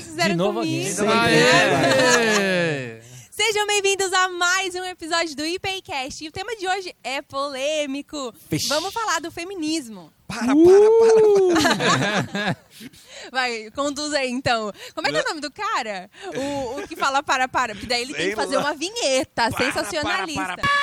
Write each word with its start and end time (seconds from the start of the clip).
vocês 0.00 0.06
fizeram 0.06 0.30
De 0.30 0.36
novo 0.36 0.60
comigo. 0.60 1.02
aqui. 1.02 1.12
Aê! 1.12 3.00
Sejam 3.30 3.66
bem-vindos 3.66 4.12
a 4.12 4.28
mais 4.28 4.74
um 4.74 4.84
episódio 4.84 5.34
do 5.34 5.44
IPCast. 5.44 6.24
E 6.24 6.28
o 6.28 6.32
tema 6.32 6.54
de 6.56 6.68
hoje 6.68 6.94
é 7.02 7.22
polêmico. 7.22 8.34
Vixe. 8.50 8.68
Vamos 8.68 8.92
falar 8.92 9.20
do 9.20 9.30
feminismo. 9.30 10.12
Para, 10.26 10.54
para, 10.54 10.54
para, 10.98 12.26
para. 12.32 12.56
Vai, 13.32 13.70
conduz 13.70 14.12
aí 14.12 14.30
então. 14.30 14.72
Como 14.94 15.06
é 15.06 15.10
que 15.10 15.16
é 15.16 15.22
o 15.22 15.28
nome 15.28 15.40
do 15.40 15.50
cara? 15.50 16.10
O, 16.36 16.80
o 16.80 16.88
que 16.88 16.96
fala 16.96 17.22
para, 17.22 17.48
para. 17.48 17.74
Porque 17.74 17.86
daí 17.86 18.02
ele 18.02 18.12
tem 18.12 18.22
Sei 18.22 18.30
que 18.30 18.36
fazer 18.36 18.56
lá. 18.56 18.62
uma 18.64 18.74
vinheta 18.74 19.50
Para, 19.50 19.58
sensacionalista. 19.58 20.56
para, 20.56 20.80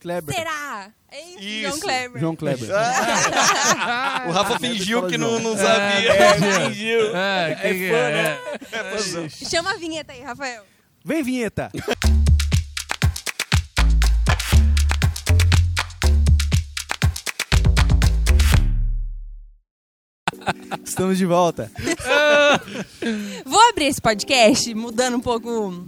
Kleber. 0.00 0.34
Será? 0.34 0.92
É 1.12 1.20
isso. 1.22 1.62
João 1.62 1.80
Kleber. 1.80 2.20
João 2.20 2.36
Kleber. 2.36 2.68
O 4.28 4.30
Rafa 4.32 4.58
fingiu 4.60 5.06
que 5.08 5.18
não, 5.18 5.40
não 5.40 5.54
É, 5.58 5.58
sabia. 5.58 6.68
fingiu. 6.68 7.16
É, 7.16 7.54
que 7.60 7.74
que 7.74 7.88
fã, 7.88 7.96
é? 7.96 8.12
né? 8.12 8.38
É. 8.72 9.24
É. 9.24 9.28
Chama 9.48 9.72
a 9.72 9.76
vinheta 9.76 10.12
aí, 10.12 10.22
Rafael. 10.22 10.62
Vem, 11.04 11.22
vinheta. 11.22 11.70
Estamos 20.84 21.18
de 21.18 21.26
volta. 21.26 21.70
Vou 23.44 23.60
abrir 23.68 23.86
esse 23.86 24.00
podcast, 24.00 24.72
mudando 24.74 25.16
um 25.16 25.20
pouco 25.20 25.84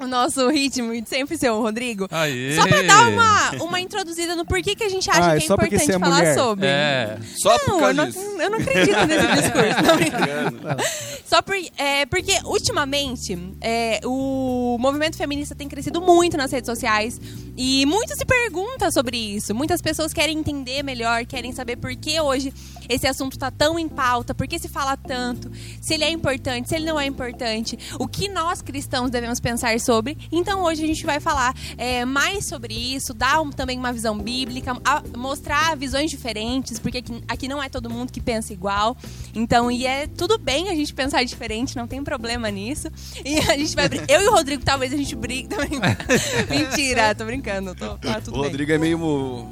o 0.00 0.06
nosso 0.06 0.48
ritmo 0.50 0.92
e 0.94 1.00
de 1.00 1.08
sempre 1.08 1.36
ser 1.36 1.50
o 1.50 1.60
Rodrigo. 1.60 2.06
Aê! 2.10 2.54
Só 2.54 2.66
pra 2.66 2.82
dar 2.82 3.08
uma, 3.08 3.50
uma 3.64 3.80
introduzida 3.80 4.36
no 4.36 4.44
porquê 4.44 4.74
que 4.74 4.84
a 4.84 4.88
gente 4.88 5.08
acha 5.10 5.32
Ah, 5.32 5.36
que 5.36 5.42
é 5.42 5.44
importante 5.46 5.78
você 5.84 5.92
é 5.94 5.98
falar 5.98 6.16
mulher. 6.18 6.34
sobre. 6.34 6.66
É. 6.66 7.18
Só 7.36 7.58
por 7.58 7.68
Não, 7.68 7.74
eu 7.74 7.80
causa 7.80 7.94
não, 7.94 8.06
disso. 8.06 8.18
eu 8.40 8.50
não 8.50 8.58
acredito 8.58 9.06
nesse 9.06 9.26
discurso. 9.42 9.82
Não, 9.82 9.96
Brincando. 9.96 10.82
Só 11.28 11.42
por, 11.42 11.54
é, 11.76 12.06
porque, 12.06 12.32
ultimamente, 12.46 13.36
é, 13.60 14.00
o 14.02 14.78
movimento 14.80 15.14
feminista 15.18 15.54
tem 15.54 15.68
crescido 15.68 16.00
muito 16.00 16.38
nas 16.38 16.50
redes 16.50 16.66
sociais 16.66 17.20
e 17.54 17.84
muito 17.84 18.16
se 18.16 18.24
pergunta 18.24 18.90
sobre 18.90 19.18
isso. 19.18 19.54
Muitas 19.54 19.82
pessoas 19.82 20.14
querem 20.14 20.38
entender 20.38 20.82
melhor, 20.82 21.26
querem 21.26 21.52
saber 21.52 21.76
por 21.76 21.94
que 21.96 22.18
hoje 22.18 22.50
esse 22.88 23.06
assunto 23.06 23.34
está 23.34 23.50
tão 23.50 23.78
em 23.78 23.86
pauta, 23.90 24.34
por 24.34 24.48
que 24.48 24.58
se 24.58 24.68
fala 24.68 24.96
tanto, 24.96 25.50
se 25.82 25.92
ele 25.92 26.04
é 26.04 26.10
importante, 26.10 26.70
se 26.70 26.76
ele 26.76 26.86
não 26.86 26.98
é 26.98 27.04
importante, 27.04 27.78
o 27.98 28.08
que 28.08 28.26
nós 28.28 28.62
cristãos 28.62 29.10
devemos 29.10 29.38
pensar 29.38 29.78
sobre. 29.80 30.16
Então, 30.32 30.62
hoje 30.62 30.82
a 30.82 30.86
gente 30.86 31.04
vai 31.04 31.20
falar 31.20 31.54
é, 31.76 32.06
mais 32.06 32.46
sobre 32.46 32.72
isso, 32.72 33.12
dar 33.12 33.42
um- 33.42 33.50
também 33.50 33.78
uma 33.78 33.92
visão 33.92 34.16
bíblica, 34.16 34.74
a- 34.82 35.02
mostrar 35.14 35.76
visões 35.76 36.10
diferentes, 36.10 36.78
porque 36.78 36.98
aqui, 36.98 37.22
aqui 37.28 37.48
não 37.48 37.62
é 37.62 37.68
todo 37.68 37.90
mundo 37.90 38.10
que 38.10 38.20
pensa 38.20 38.50
igual. 38.54 38.96
Então, 39.34 39.70
e 39.70 39.84
é 39.84 40.06
tudo 40.06 40.38
bem 40.38 40.70
a 40.70 40.74
gente 40.74 40.94
pensar 40.94 41.17
diferente, 41.24 41.76
não 41.76 41.86
tem 41.86 42.02
problema 42.02 42.50
nisso. 42.50 42.88
E 43.24 43.38
a 43.38 43.56
gente 43.56 43.74
vai 43.74 43.88
brin- 43.88 44.04
Eu 44.08 44.20
e 44.22 44.28
o 44.28 44.32
Rodrigo, 44.32 44.62
talvez 44.64 44.92
a 44.92 44.96
gente 44.96 45.14
brigue 45.16 45.48
também. 45.48 45.78
Mentira, 46.48 47.14
tô 47.14 47.24
brincando. 47.24 47.74
Tô, 47.74 47.96
tá 47.98 48.20
tudo 48.20 48.38
O 48.38 48.42
bem. 48.42 48.50
Rodrigo 48.50 48.72
é 48.72 48.78
meio. 48.78 49.48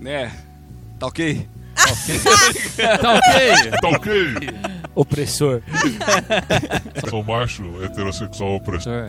né? 0.00 0.32
Tá 0.98 1.06
ok? 1.06 1.48
Tá 3.00 3.14
ok? 3.14 3.70
Tá 3.80 3.88
ok? 3.88 4.12
Opressor. 4.94 5.62
Sou 7.08 7.22
macho, 7.22 7.62
heterossexual 7.82 8.56
opressor. 8.56 9.06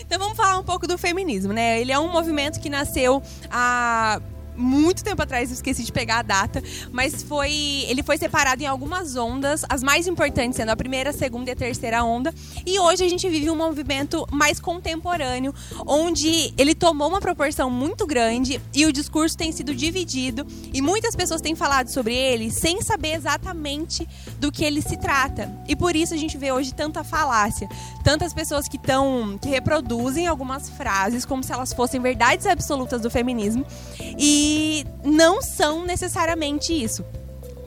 Então 0.00 0.18
vamos 0.18 0.36
falar 0.36 0.58
um 0.58 0.64
pouco 0.64 0.86
do 0.86 0.98
feminismo, 0.98 1.52
né? 1.52 1.80
Ele 1.80 1.92
é 1.92 1.98
um 1.98 2.10
movimento 2.12 2.60
que 2.60 2.68
nasceu 2.68 3.22
há 3.50 4.20
muito 4.60 5.02
tempo 5.02 5.22
atrás, 5.22 5.50
esqueci 5.50 5.82
de 5.82 5.90
pegar 5.90 6.18
a 6.18 6.22
data, 6.22 6.62
mas 6.92 7.22
foi 7.22 7.50
ele 7.88 8.02
foi 8.02 8.18
separado 8.18 8.62
em 8.62 8.66
algumas 8.66 9.16
ondas, 9.16 9.64
as 9.68 9.82
mais 9.82 10.06
importantes 10.06 10.56
sendo 10.56 10.70
a 10.70 10.76
primeira, 10.76 11.10
a 11.10 11.12
segunda 11.12 11.50
e 11.50 11.52
a 11.52 11.56
terceira 11.56 12.04
onda. 12.04 12.32
E 12.66 12.78
hoje 12.78 13.04
a 13.04 13.08
gente 13.08 13.28
vive 13.28 13.50
um 13.50 13.56
movimento 13.56 14.26
mais 14.30 14.60
contemporâneo, 14.60 15.54
onde 15.86 16.52
ele 16.58 16.74
tomou 16.74 17.08
uma 17.08 17.20
proporção 17.20 17.70
muito 17.70 18.06
grande 18.06 18.60
e 18.74 18.84
o 18.86 18.92
discurso 18.92 19.36
tem 19.36 19.50
sido 19.52 19.74
dividido 19.74 20.46
e 20.72 20.82
muitas 20.82 21.16
pessoas 21.16 21.40
têm 21.40 21.54
falado 21.54 21.88
sobre 21.88 22.14
ele 22.14 22.50
sem 22.50 22.82
saber 22.82 23.14
exatamente 23.14 24.06
do 24.38 24.52
que 24.52 24.64
ele 24.64 24.82
se 24.82 24.96
trata. 24.96 25.50
E 25.66 25.74
por 25.74 25.96
isso 25.96 26.12
a 26.14 26.16
gente 26.16 26.36
vê 26.36 26.52
hoje 26.52 26.74
tanta 26.74 27.02
falácia, 27.02 27.68
tantas 28.04 28.34
pessoas 28.34 28.68
que 28.68 28.76
estão 28.76 29.38
que 29.40 29.48
reproduzem 29.48 30.26
algumas 30.26 30.68
frases 30.68 31.24
como 31.24 31.42
se 31.42 31.52
elas 31.52 31.72
fossem 31.72 32.00
verdades 32.00 32.46
absolutas 32.46 33.00
do 33.00 33.10
feminismo 33.10 33.64
e 34.18 34.49
não 35.04 35.42
são 35.42 35.84
necessariamente 35.84 36.72
isso. 36.72 37.04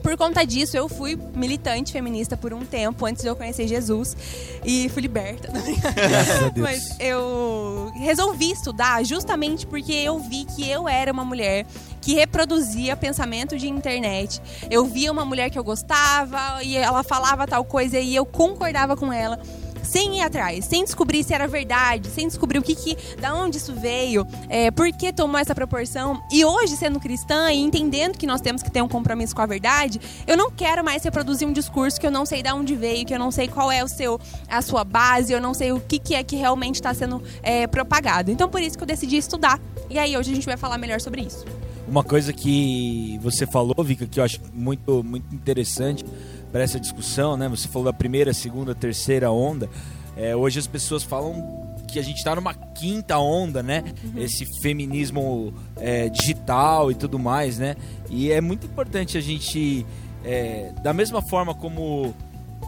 Por 0.04 0.18
conta 0.18 0.44
disso, 0.44 0.76
eu 0.76 0.86
fui 0.86 1.18
militante 1.34 1.90
feminista 1.90 2.36
por 2.36 2.52
um 2.52 2.62
tempo, 2.62 3.06
antes 3.06 3.22
de 3.22 3.28
eu 3.30 3.34
conhecer 3.34 3.66
Jesus. 3.66 4.14
E 4.62 4.86
fui 4.90 5.00
liberta. 5.00 5.50
Deus. 6.52 6.58
Mas 6.58 7.00
eu 7.00 7.90
resolvi 7.94 8.50
estudar 8.50 9.02
justamente 9.02 9.66
porque 9.66 9.94
eu 9.94 10.18
vi 10.18 10.44
que 10.44 10.68
eu 10.68 10.86
era 10.86 11.10
uma 11.10 11.24
mulher 11.24 11.64
que 12.02 12.12
reproduzia 12.12 12.94
pensamento 12.94 13.56
de 13.56 13.66
internet. 13.66 14.42
Eu 14.70 14.84
via 14.84 15.10
uma 15.10 15.24
mulher 15.24 15.48
que 15.48 15.58
eu 15.58 15.64
gostava 15.64 16.62
e 16.62 16.76
ela 16.76 17.02
falava 17.02 17.46
tal 17.46 17.64
coisa 17.64 17.98
e 17.98 18.14
eu 18.14 18.26
concordava 18.26 18.94
com 18.94 19.10
ela. 19.10 19.40
Sem 19.84 20.18
ir 20.18 20.20
atrás, 20.22 20.64
sem 20.64 20.84
descobrir 20.84 21.22
se 21.22 21.32
era 21.34 21.46
verdade, 21.46 22.08
sem 22.08 22.26
descobrir 22.26 22.58
o 22.58 22.62
que, 22.62 22.74
que 22.74 22.96
da 23.20 23.34
onde 23.34 23.58
isso 23.58 23.72
veio, 23.74 24.26
é, 24.48 24.70
por 24.70 24.90
que 24.92 25.12
tomou 25.12 25.38
essa 25.38 25.54
proporção. 25.54 26.20
E 26.32 26.44
hoje, 26.44 26.76
sendo 26.76 26.98
cristã 26.98 27.52
e 27.52 27.60
entendendo 27.60 28.16
que 28.16 28.26
nós 28.26 28.40
temos 28.40 28.62
que 28.62 28.70
ter 28.70 28.82
um 28.82 28.88
compromisso 28.88 29.34
com 29.34 29.42
a 29.42 29.46
verdade, 29.46 30.00
eu 30.26 30.36
não 30.36 30.50
quero 30.50 30.84
mais 30.84 31.02
reproduzir 31.02 31.46
um 31.46 31.52
discurso 31.52 32.00
que 32.00 32.06
eu 32.06 32.10
não 32.10 32.26
sei 32.26 32.42
de 32.42 32.52
onde 32.52 32.74
veio, 32.74 33.06
que 33.06 33.14
eu 33.14 33.18
não 33.18 33.30
sei 33.30 33.48
qual 33.48 33.70
é 33.70 33.84
o 33.84 33.88
seu, 33.88 34.20
a 34.48 34.62
sua 34.62 34.84
base, 34.84 35.32
eu 35.32 35.40
não 35.40 35.54
sei 35.54 35.72
o 35.72 35.80
que, 35.80 35.98
que 35.98 36.14
é 36.14 36.22
que 36.22 36.36
realmente 36.36 36.76
está 36.76 36.92
sendo 36.94 37.22
é, 37.42 37.66
propagado. 37.66 38.30
Então, 38.30 38.48
por 38.48 38.60
isso 38.60 38.76
que 38.76 38.82
eu 38.82 38.88
decidi 38.88 39.16
estudar. 39.16 39.60
E 39.90 39.98
aí, 39.98 40.16
hoje 40.16 40.32
a 40.32 40.34
gente 40.34 40.46
vai 40.46 40.56
falar 40.56 40.78
melhor 40.78 41.00
sobre 41.00 41.22
isso. 41.22 41.44
Uma 41.86 42.02
coisa 42.02 42.32
que 42.32 43.18
você 43.22 43.46
falou, 43.46 43.74
Vika, 43.84 44.06
que 44.06 44.18
eu 44.18 44.24
acho 44.24 44.40
muito, 44.54 45.04
muito 45.04 45.34
interessante 45.34 46.04
para 46.54 46.62
essa 46.62 46.78
discussão, 46.78 47.36
né? 47.36 47.48
Você 47.48 47.66
falou 47.66 47.86
da 47.86 47.92
primeira, 47.92 48.32
segunda, 48.32 48.76
terceira 48.76 49.28
onda. 49.28 49.68
É, 50.16 50.36
hoje 50.36 50.60
as 50.60 50.68
pessoas 50.68 51.02
falam 51.02 51.74
que 51.88 51.98
a 51.98 52.02
gente 52.02 52.18
está 52.18 52.32
numa 52.36 52.54
quinta 52.54 53.18
onda, 53.18 53.60
né? 53.60 53.82
Esse 54.16 54.46
feminismo 54.62 55.52
é, 55.76 56.08
digital 56.08 56.92
e 56.92 56.94
tudo 56.94 57.18
mais, 57.18 57.58
né? 57.58 57.74
E 58.08 58.30
é 58.30 58.40
muito 58.40 58.68
importante 58.68 59.18
a 59.18 59.20
gente, 59.20 59.84
é, 60.24 60.72
da 60.80 60.92
mesma 60.92 61.20
forma 61.22 61.56
como 61.56 62.14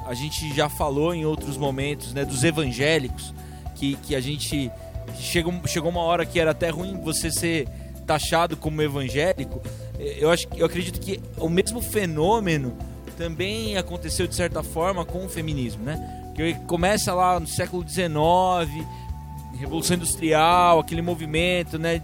a 0.04 0.14
gente 0.14 0.52
já 0.52 0.68
falou 0.68 1.14
em 1.14 1.24
outros 1.24 1.56
momentos, 1.56 2.12
né? 2.12 2.24
Dos 2.24 2.42
evangélicos, 2.42 3.32
que, 3.76 3.94
que 4.02 4.16
a 4.16 4.20
gente 4.20 4.68
chegou, 5.16 5.54
chegou 5.64 5.92
uma 5.92 6.02
hora 6.02 6.26
que 6.26 6.40
era 6.40 6.50
até 6.50 6.70
ruim 6.70 7.00
você 7.04 7.30
ser 7.30 7.68
taxado 8.04 8.56
como 8.56 8.82
evangélico. 8.82 9.62
Eh, 9.96 10.16
Eu 10.18 10.30
acho, 10.32 10.48
eu 10.56 10.66
acredito 10.66 10.98
que 10.98 11.20
o 11.38 11.48
mesmo 11.48 11.80
fenômeno 11.80 12.76
também 13.16 13.76
aconteceu 13.76 14.26
de 14.26 14.34
certa 14.34 14.62
forma 14.62 15.04
com 15.04 15.24
o 15.24 15.28
feminismo, 15.28 15.82
né? 15.82 16.32
Que 16.34 16.54
começa 16.66 17.14
lá 17.14 17.40
no 17.40 17.46
século 17.46 17.86
XIX, 17.88 18.86
Revolução 19.58 19.96
Industrial, 19.96 20.78
aquele 20.78 21.02
movimento, 21.02 21.78
né? 21.78 22.02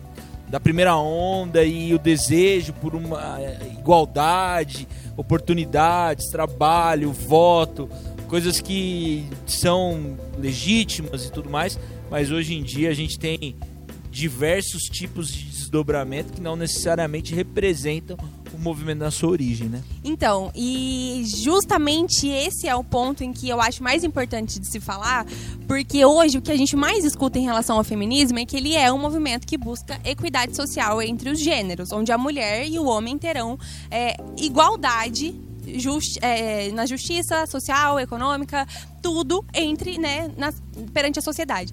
Da 0.49 0.59
primeira 0.59 0.97
onda 0.97 1.65
e 1.65 1.95
o 1.95 1.99
desejo 1.99 2.73
por 2.75 2.95
uma 2.95 3.41
eh, 3.41 3.59
igualdade, 3.79 4.87
oportunidades, 5.17 6.29
trabalho, 6.29 7.11
voto, 7.13 7.89
coisas 8.29 8.61
que 8.61 9.27
são 9.47 10.17
legítimas 10.39 11.27
e 11.27 11.33
tudo 11.33 11.49
mais, 11.49 11.79
mas 12.11 12.31
hoje 12.31 12.55
em 12.55 12.63
dia 12.63 12.91
a 12.91 12.95
gente 12.95 13.19
tem 13.19 13.57
diversos 14.11 14.83
tipos 14.85 15.33
de 15.33 15.45
desdobramento 15.45 16.35
que 16.35 16.41
não 16.41 16.55
necessariamente 16.55 17.35
representam 17.35 18.17
o 18.55 18.59
movimento 18.59 18.99
na 18.99 19.11
sua 19.11 19.31
origem, 19.31 19.69
né? 19.69 19.83
Então, 20.05 20.51
e 20.55 21.23
justamente 21.27 22.29
esse 22.29 22.69
é 22.69 22.75
o 22.75 22.85
ponto 22.85 23.23
em 23.25 23.33
que 23.33 23.49
eu 23.49 23.61
acho 23.61 23.83
mais 23.83 24.05
importante 24.05 24.59
de 24.61 24.67
se 24.67 24.79
falar, 24.81 25.27
porque 25.67 26.05
hoje 26.05 26.39
o 26.39 26.43
que 26.43 26.51
a 26.53 26.57
gente 26.57 26.77
mais 26.77 27.05
escuta 27.05 27.39
em 27.39 27.43
relação 27.45 27.79
ao 27.79 27.85
feminismo 27.85 28.39
é 28.39 28.45
que 28.45 28.57
ele 28.57 28.75
é 28.75 28.93
um 28.93 28.99
movimento 28.99 29.47
que 29.47 29.57
busca 29.57 29.99
equidade 30.05 30.55
social 30.55 31.01
entre 31.03 31.31
os 31.31 31.41
gêneros, 31.41 31.93
onde 31.93 32.13
a 32.13 32.19
mulher 32.19 32.67
e 32.69 32.79
o 32.79 32.85
homem 32.87 33.17
terão 33.19 33.59
é, 33.91 34.17
igualdade 34.37 35.35
justi- 35.77 36.19
é, 36.21 36.71
na 36.73 36.85
justiça 36.87 37.47
social, 37.47 37.99
econômica, 38.01 38.67
tudo 39.01 39.45
entre, 39.55 39.97
né, 39.99 40.31
na- 40.37 40.53
perante 40.93 41.19
a 41.19 41.23
sociedade. 41.23 41.73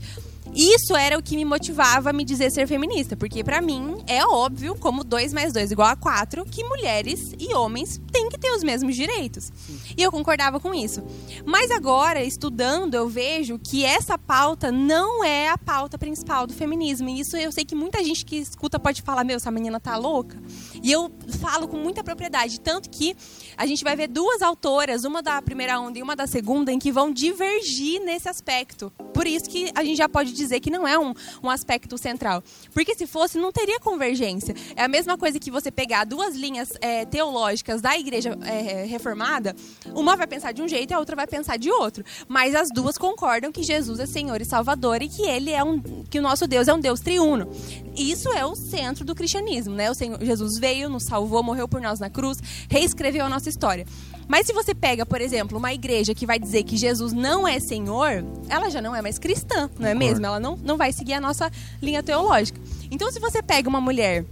Isso 0.55 0.95
era 0.95 1.17
o 1.17 1.23
que 1.23 1.35
me 1.35 1.45
motivava 1.45 2.09
a 2.09 2.13
me 2.13 2.23
dizer 2.23 2.51
ser 2.51 2.67
feminista, 2.67 3.15
porque 3.15 3.43
pra 3.43 3.61
mim 3.61 3.97
é 4.07 4.25
óbvio, 4.25 4.75
como 4.75 5.03
2 5.03 5.33
mais 5.33 5.53
2 5.53 5.71
igual 5.71 5.89
a 5.89 5.95
4, 5.95 6.45
que 6.45 6.63
mulheres 6.63 7.33
e 7.39 7.53
homens 7.53 8.01
têm 8.11 8.29
que 8.29 8.37
ter 8.37 8.51
os 8.51 8.63
mesmos 8.63 8.95
direitos. 8.95 9.51
E 9.95 10.01
eu 10.01 10.11
concordava 10.11 10.59
com 10.59 10.73
isso. 10.73 11.03
Mas 11.45 11.71
agora, 11.71 12.23
estudando, 12.23 12.95
eu 12.95 13.07
vejo 13.07 13.59
que 13.59 13.85
essa 13.85 14.17
pauta 14.17 14.71
não 14.71 15.23
é 15.23 15.49
a 15.49 15.57
pauta 15.57 15.97
principal 15.97 16.47
do 16.47 16.53
feminismo. 16.53 17.09
E 17.09 17.19
isso 17.19 17.37
eu 17.37 17.51
sei 17.51 17.63
que 17.65 17.75
muita 17.75 18.03
gente 18.03 18.25
que 18.25 18.37
escuta 18.37 18.79
pode 18.79 19.01
falar: 19.01 19.23
meu, 19.23 19.37
essa 19.37 19.51
menina 19.51 19.79
tá 19.79 19.97
louca. 19.97 20.37
E 20.83 20.91
eu 20.91 21.11
falo 21.39 21.67
com 21.67 21.77
muita 21.77 22.03
propriedade. 22.03 22.59
Tanto 22.59 22.89
que 22.89 23.15
a 23.57 23.65
gente 23.65 23.83
vai 23.83 23.95
ver 23.95 24.07
duas 24.07 24.41
autoras, 24.41 25.03
uma 25.03 25.21
da 25.21 25.41
primeira 25.41 25.79
onda 25.79 25.99
e 25.99 26.01
uma 26.01 26.15
da 26.15 26.27
segunda, 26.27 26.71
em 26.71 26.79
que 26.79 26.91
vão 26.91 27.11
divergir 27.11 28.01
nesse 28.01 28.29
aspecto. 28.29 28.91
Por 29.13 29.27
isso 29.27 29.49
que 29.49 29.71
a 29.75 29.83
gente 29.83 29.97
já 29.97 30.07
pode 30.07 30.31
dizer 30.33 30.59
que 30.59 30.69
não 30.69 30.87
é 30.87 30.97
um, 30.97 31.13
um 31.43 31.49
aspecto 31.49 31.97
central. 31.97 32.43
Porque 32.73 32.95
se 32.95 33.05
fosse, 33.05 33.37
não 33.37 33.51
teria 33.51 33.79
convergência. 33.79 34.55
É 34.75 34.83
a 34.83 34.87
mesma 34.87 35.17
coisa 35.17 35.39
que 35.39 35.51
você 35.51 35.71
pegar 35.71 36.05
duas 36.05 36.35
linhas 36.35 36.69
é, 36.81 37.05
teológicas 37.05 37.81
da 37.81 37.97
igreja 37.97 38.37
é, 38.43 38.85
reformada, 38.85 39.55
uma 39.93 40.15
vai 40.15 40.27
pensar 40.27 40.51
de 40.51 40.61
um 40.61 40.67
jeito 40.67 40.91
e 40.91 40.93
a 40.93 40.99
outra 40.99 41.15
vai 41.15 41.27
pensar 41.27 41.57
de 41.57 41.69
outro. 41.69 42.03
Mas 42.27 42.55
as 42.55 42.69
duas 42.69 42.97
concordam 42.97 43.51
que 43.51 43.63
Jesus 43.63 43.99
é 43.99 44.05
Senhor 44.05 44.41
e 44.41 44.45
Salvador 44.45 45.01
e 45.01 45.09
que 45.09 45.23
ele 45.23 45.51
é 45.51 45.63
um. 45.63 45.81
que 46.09 46.19
o 46.19 46.21
nosso 46.21 46.47
Deus 46.47 46.67
é 46.67 46.73
um 46.73 46.79
Deus 46.79 46.99
triuno. 46.99 47.49
Isso 47.97 48.29
é 48.29 48.45
o 48.45 48.55
centro 48.55 49.03
do 49.03 49.13
cristianismo, 49.13 49.75
né? 49.75 49.91
O 49.91 49.93
Senhor, 49.93 50.17
Jesus 50.23 50.57
veio, 50.57 50.68
nos 50.89 51.03
salvou, 51.03 51.41
morreu 51.41 51.67
por 51.67 51.81
nós 51.81 51.99
na 51.99 52.09
cruz, 52.09 52.39
reescreveu 52.69 53.25
a 53.25 53.29
nossa 53.29 53.49
história. 53.49 53.85
Mas 54.27 54.45
se 54.45 54.53
você 54.53 54.75
pega, 54.75 55.05
por 55.05 55.19
exemplo, 55.19 55.57
uma 55.57 55.73
igreja 55.73 56.13
que 56.13 56.25
vai 56.25 56.37
dizer 56.37 56.63
que 56.63 56.77
Jesus 56.77 57.13
não 57.13 57.47
é 57.47 57.59
Senhor, 57.59 58.23
ela 58.47 58.69
já 58.69 58.79
não 58.79 58.95
é 58.95 59.01
mais 59.01 59.17
cristã, 59.17 59.69
não 59.79 59.87
é 59.87 59.95
mesmo? 59.95 60.25
Ela 60.25 60.39
não, 60.39 60.55
não 60.57 60.77
vai 60.77 60.93
seguir 60.93 61.13
a 61.13 61.21
nossa 61.21 61.51
linha 61.81 62.03
teológica. 62.03 62.61
Então, 62.91 63.11
se 63.11 63.19
você 63.19 63.41
pega 63.41 63.67
uma 63.67 63.81
mulher 63.81 64.23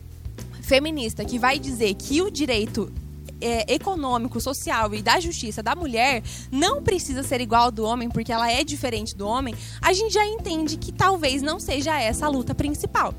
feminista 0.61 1.25
que 1.25 1.39
vai 1.39 1.57
dizer 1.57 1.95
que 1.95 2.21
o 2.21 2.29
direito 2.29 2.93
é, 3.41 3.73
econômico, 3.73 4.39
social 4.39 4.93
e 4.93 5.01
da 5.01 5.19
justiça 5.19 5.61
da 5.63 5.75
mulher 5.75 6.23
não 6.51 6.81
precisa 6.81 7.23
ser 7.23 7.41
igual 7.41 7.65
ao 7.65 7.71
do 7.71 7.83
homem 7.83 8.09
porque 8.09 8.31
ela 8.31 8.51
é 8.51 8.63
diferente 8.63 9.15
do 9.15 9.27
homem, 9.27 9.55
a 9.81 9.93
gente 9.93 10.13
já 10.13 10.25
entende 10.25 10.77
que 10.77 10.91
talvez 10.91 11.41
não 11.41 11.59
seja 11.59 11.99
essa 11.99 12.25
a 12.25 12.29
luta 12.29 12.53
principal. 12.53 13.13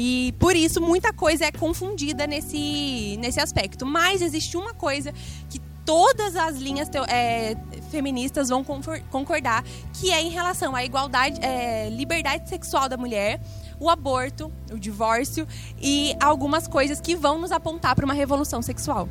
E 0.00 0.32
por 0.38 0.54
isso 0.54 0.80
muita 0.80 1.12
coisa 1.12 1.46
é 1.46 1.50
confundida 1.50 2.24
nesse, 2.24 3.16
nesse 3.18 3.40
aspecto. 3.40 3.84
Mas 3.84 4.22
existe 4.22 4.56
uma 4.56 4.72
coisa 4.72 5.12
que 5.50 5.60
todas 5.84 6.36
as 6.36 6.56
linhas 6.58 6.88
é, 7.08 7.56
feministas 7.90 8.48
vão 8.48 8.62
concordar, 9.10 9.64
que 9.94 10.12
é 10.12 10.22
em 10.22 10.28
relação 10.28 10.76
à 10.76 10.84
igualdade, 10.84 11.44
é, 11.44 11.90
liberdade 11.90 12.48
sexual 12.48 12.88
da 12.88 12.96
mulher, 12.96 13.40
o 13.80 13.90
aborto, 13.90 14.52
o 14.70 14.78
divórcio 14.78 15.48
e 15.82 16.14
algumas 16.20 16.68
coisas 16.68 17.00
que 17.00 17.16
vão 17.16 17.40
nos 17.40 17.50
apontar 17.50 17.96
para 17.96 18.04
uma 18.04 18.14
revolução 18.14 18.62
sexual. 18.62 19.08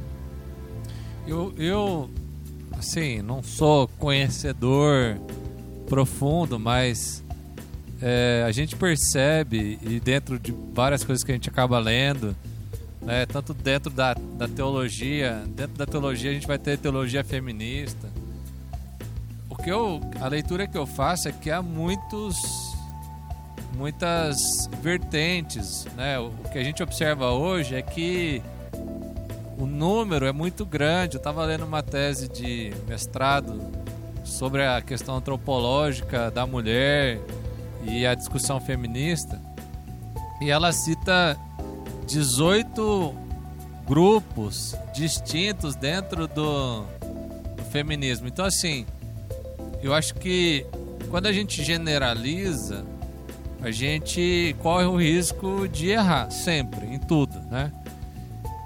Eu, 1.28 1.54
eu, 1.58 2.10
assim, 2.80 3.22
não 3.22 3.44
sou 3.44 3.90
conhecedor 4.00 5.20
profundo, 5.86 6.58
mas 6.58 7.22
é, 8.02 8.44
a 8.46 8.52
gente 8.52 8.76
percebe, 8.76 9.80
e 9.82 10.00
dentro 10.00 10.38
de 10.40 10.54
várias 10.74 11.04
coisas 11.04 11.24
que 11.24 11.32
a 11.32 11.36
gente 11.36 11.50
acaba 11.50 11.80
lendo, 11.80 12.36
né, 13.02 13.26
tanto 13.26 13.54
dentro 13.54 13.90
da, 13.90 14.14
da 14.14 14.48
teologia, 14.48 15.44
dentro 15.48 15.78
da 15.78 15.86
teologia 15.86 16.30
a 16.30 16.34
gente 16.34 16.48
vai 16.48 16.58
ter 16.58 16.78
teologia 16.78 17.24
feminista. 17.24 18.10
O 19.50 19.56
que 19.56 19.70
eu, 19.70 20.02
a 20.20 20.28
leitura 20.28 20.68
que 20.68 20.78
eu 20.78 20.86
faço 20.86 21.28
é 21.28 21.32
que 21.32 21.50
há 21.50 21.62
muitos, 21.62 22.38
muitas 23.76 24.70
vertentes. 24.82 25.86
Né? 25.96 26.20
O 26.20 26.32
que 26.52 26.60
a 26.60 26.64
gente 26.64 26.84
observa 26.84 27.32
hoje 27.32 27.76
é 27.76 27.82
que 27.82 28.42
o 29.58 29.66
número 29.66 30.26
é 30.26 30.32
muito 30.32 30.66
grande. 30.66 31.16
Eu 31.16 31.20
estava 31.20 31.44
lendo 31.46 31.66
uma 31.66 31.82
tese 31.82 32.28
de 32.28 32.72
mestrado 32.88 33.60
sobre 34.24 34.66
a 34.66 34.82
questão 34.82 35.16
antropológica 35.16 36.30
da 36.30 36.46
mulher 36.46 37.20
e 37.84 38.06
a 38.06 38.16
discussão 38.16 38.60
feminista. 38.60 39.40
E 40.42 40.50
ela 40.50 40.72
cita 40.72 41.38
18 42.06 43.14
grupos 43.86 44.76
distintos 44.94 45.76
dentro 45.76 46.28
do, 46.28 46.82
do 47.56 47.64
feminismo. 47.72 48.28
Então, 48.28 48.46
assim, 48.46 48.86
eu 49.82 49.94
acho 49.94 50.16
que 50.16 50.66
quando 51.10 51.28
a 51.28 51.32
gente 51.32 51.64
generaliza, 51.64 52.86
a 53.62 53.72
gente 53.72 54.56
corre 54.62 54.86
o 54.86 54.98
risco 54.98 55.68
de 55.68 55.90
errar 55.90 56.30
sempre, 56.30 56.86
em 56.86 57.00
tudo, 57.00 57.40
né? 57.50 57.72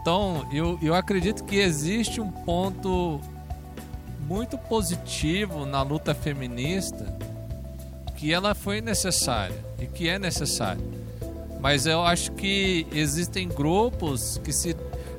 Então, 0.02 0.48
eu, 0.52 0.80
eu 0.82 0.96
acredito 0.96 1.44
que 1.44 1.58
existe 1.58 2.20
um 2.20 2.32
ponto 2.32 3.22
muito 4.28 4.58
positivo 4.58 5.66
na 5.66 5.84
luta 5.84 6.16
feminista 6.16 7.06
que 8.22 8.32
ela 8.32 8.54
foi 8.54 8.82
necessária 8.82 9.58
e 9.80 9.88
que 9.88 10.08
é 10.08 10.20
necessária. 10.20 10.84
Mas 11.60 11.88
eu 11.88 12.04
acho 12.04 12.32
que 12.34 12.86
existem 12.94 13.48
grupos 13.48 14.40
que 14.44 14.54
se. 14.54 14.76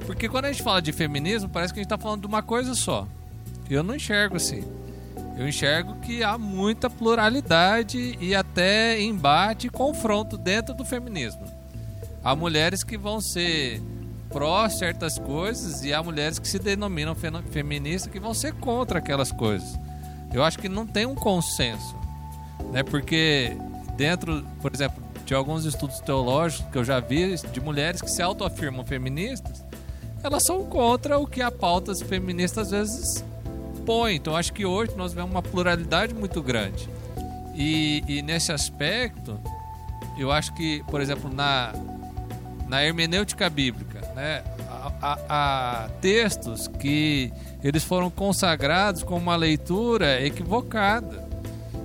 Porque 0.06 0.28
quando 0.28 0.44
a 0.44 0.52
gente 0.52 0.62
fala 0.62 0.80
de 0.80 0.92
feminismo, 0.92 1.48
parece 1.48 1.74
que 1.74 1.80
a 1.80 1.82
gente 1.82 1.92
está 1.92 1.98
falando 1.98 2.20
de 2.20 2.28
uma 2.28 2.44
coisa 2.44 2.76
só. 2.76 3.08
Eu 3.68 3.82
não 3.82 3.96
enxergo 3.96 4.36
assim. 4.36 4.62
Eu 5.36 5.48
enxergo 5.48 5.96
que 5.96 6.22
há 6.22 6.38
muita 6.38 6.88
pluralidade 6.88 8.16
e 8.20 8.36
até 8.36 9.00
embate 9.00 9.66
e 9.66 9.70
confronto 9.70 10.38
dentro 10.38 10.72
do 10.72 10.84
feminismo. 10.84 11.42
Há 12.22 12.36
mulheres 12.36 12.84
que 12.84 12.96
vão 12.96 13.20
ser 13.20 13.82
pró 14.28 14.68
certas 14.68 15.18
coisas 15.18 15.82
e 15.84 15.92
há 15.92 16.00
mulheres 16.00 16.38
que 16.38 16.46
se 16.46 16.58
denominam 16.60 17.16
feministas 17.50 18.12
que 18.12 18.20
vão 18.20 18.32
ser 18.32 18.54
contra 18.54 19.00
aquelas 19.00 19.32
coisas. 19.32 19.76
Eu 20.32 20.44
acho 20.44 20.56
que 20.56 20.68
não 20.68 20.86
tem 20.86 21.04
um 21.04 21.16
consenso 21.16 22.00
né? 22.72 22.82
Porque 22.82 23.56
dentro, 23.96 24.44
por 24.60 24.74
exemplo, 24.74 25.02
de 25.24 25.34
alguns 25.34 25.64
estudos 25.64 26.00
teológicos 26.00 26.66
que 26.72 26.78
eu 26.78 26.84
já 26.84 26.98
vi 26.98 27.36
de 27.36 27.60
mulheres 27.60 28.00
que 28.00 28.10
se 28.10 28.20
autoafirmam 28.20 28.84
feministas, 28.84 29.64
elas 30.22 30.44
são 30.44 30.64
contra 30.64 31.18
o 31.18 31.26
que 31.26 31.40
a 31.42 31.50
pauta 31.50 31.94
feminista 31.94 32.62
às 32.62 32.70
vezes 32.70 33.24
põe. 33.86 34.16
Então 34.16 34.34
acho 34.34 34.52
que 34.52 34.64
hoje 34.64 34.92
nós 34.96 35.12
vemos 35.12 35.30
uma 35.30 35.42
pluralidade 35.42 36.14
muito 36.14 36.42
grande. 36.42 36.88
E, 37.54 38.02
e 38.08 38.22
nesse 38.22 38.50
aspecto, 38.50 39.38
eu 40.18 40.32
acho 40.32 40.54
que, 40.54 40.82
por 40.84 41.00
exemplo, 41.00 41.32
na, 41.32 41.72
na 42.66 42.82
hermenêutica 42.82 43.50
bíblica, 43.50 44.00
né, 44.14 44.42
há, 45.02 45.88
textos 46.00 46.68
que 46.68 47.32
eles 47.62 47.84
foram 47.84 48.10
consagrados 48.10 49.02
com 49.02 49.16
uma 49.16 49.36
leitura 49.36 50.24
equivocada 50.24 51.21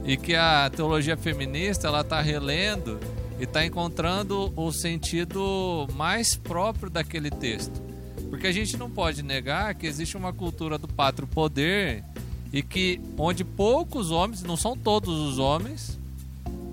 e 0.07 0.15
que 0.15 0.33
a 0.33 0.71
teologia 0.73 1.17
feminista 1.17 1.87
ela 1.87 1.99
está 1.99 2.21
relendo 2.21 2.97
e 3.37 3.43
está 3.43 3.65
encontrando 3.65 4.53
o 4.55 4.71
sentido 4.71 5.85
mais 5.93 6.33
próprio 6.33 6.89
daquele 6.89 7.29
texto. 7.29 7.81
Porque 8.29 8.47
a 8.47 8.51
gente 8.51 8.77
não 8.77 8.89
pode 8.89 9.21
negar 9.21 9.75
que 9.75 9.85
existe 9.85 10.15
uma 10.15 10.31
cultura 10.31 10.77
do 10.77 10.87
pátrio 10.87 11.27
poder 11.27 12.05
e 12.53 12.63
que 12.63 13.01
onde 13.17 13.43
poucos 13.43 14.09
homens, 14.09 14.41
não 14.43 14.55
são 14.55 14.77
todos 14.77 15.13
os 15.13 15.39
homens, 15.39 15.99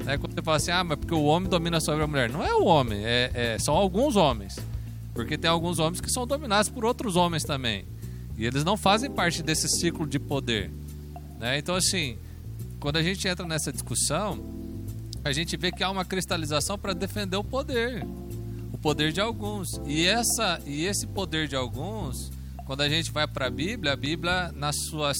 né? 0.04 0.16
Quando 0.16 0.34
você 0.34 0.42
fala 0.42 0.56
assim, 0.56 0.70
ah, 0.70 0.84
mas 0.84 0.98
porque 0.98 1.14
o 1.14 1.24
homem 1.24 1.48
domina 1.48 1.80
sobre 1.80 2.04
a 2.04 2.06
mulher. 2.06 2.30
Não 2.30 2.44
é 2.44 2.54
o 2.54 2.64
homem, 2.64 3.04
é, 3.04 3.30
é, 3.34 3.58
são 3.58 3.74
alguns 3.74 4.14
homens. 4.14 4.56
Porque 5.12 5.36
tem 5.36 5.50
alguns 5.50 5.78
homens 5.80 6.00
que 6.00 6.10
são 6.10 6.26
dominados 6.26 6.68
por 6.68 6.84
outros 6.84 7.16
homens 7.16 7.42
também. 7.42 7.84
E 8.36 8.44
eles 8.44 8.64
não 8.64 8.76
fazem 8.76 9.10
parte 9.10 9.42
desse 9.42 9.68
ciclo 9.68 10.06
de 10.06 10.18
poder. 10.18 10.70
Né? 11.38 11.58
Então, 11.58 11.74
assim, 11.74 12.16
quando 12.84 12.96
a 12.96 13.02
gente 13.02 13.26
entra 13.26 13.46
nessa 13.46 13.72
discussão, 13.72 14.44
a 15.24 15.32
gente 15.32 15.56
vê 15.56 15.72
que 15.72 15.82
há 15.82 15.90
uma 15.90 16.04
cristalização 16.04 16.78
para 16.78 16.92
defender 16.92 17.34
o 17.34 17.42
poder, 17.42 18.06
o 18.74 18.76
poder 18.76 19.10
de 19.10 19.22
alguns. 19.22 19.80
E 19.86 20.04
essa 20.04 20.60
e 20.66 20.84
esse 20.84 21.06
poder 21.06 21.48
de 21.48 21.56
alguns, 21.56 22.30
quando 22.66 22.82
a 22.82 22.88
gente 22.90 23.10
vai 23.10 23.26
para 23.26 23.46
a 23.46 23.50
Bíblia, 23.50 23.94
a 23.94 23.96
Bíblia 23.96 24.52
na 24.52 24.70
sua 24.70 25.12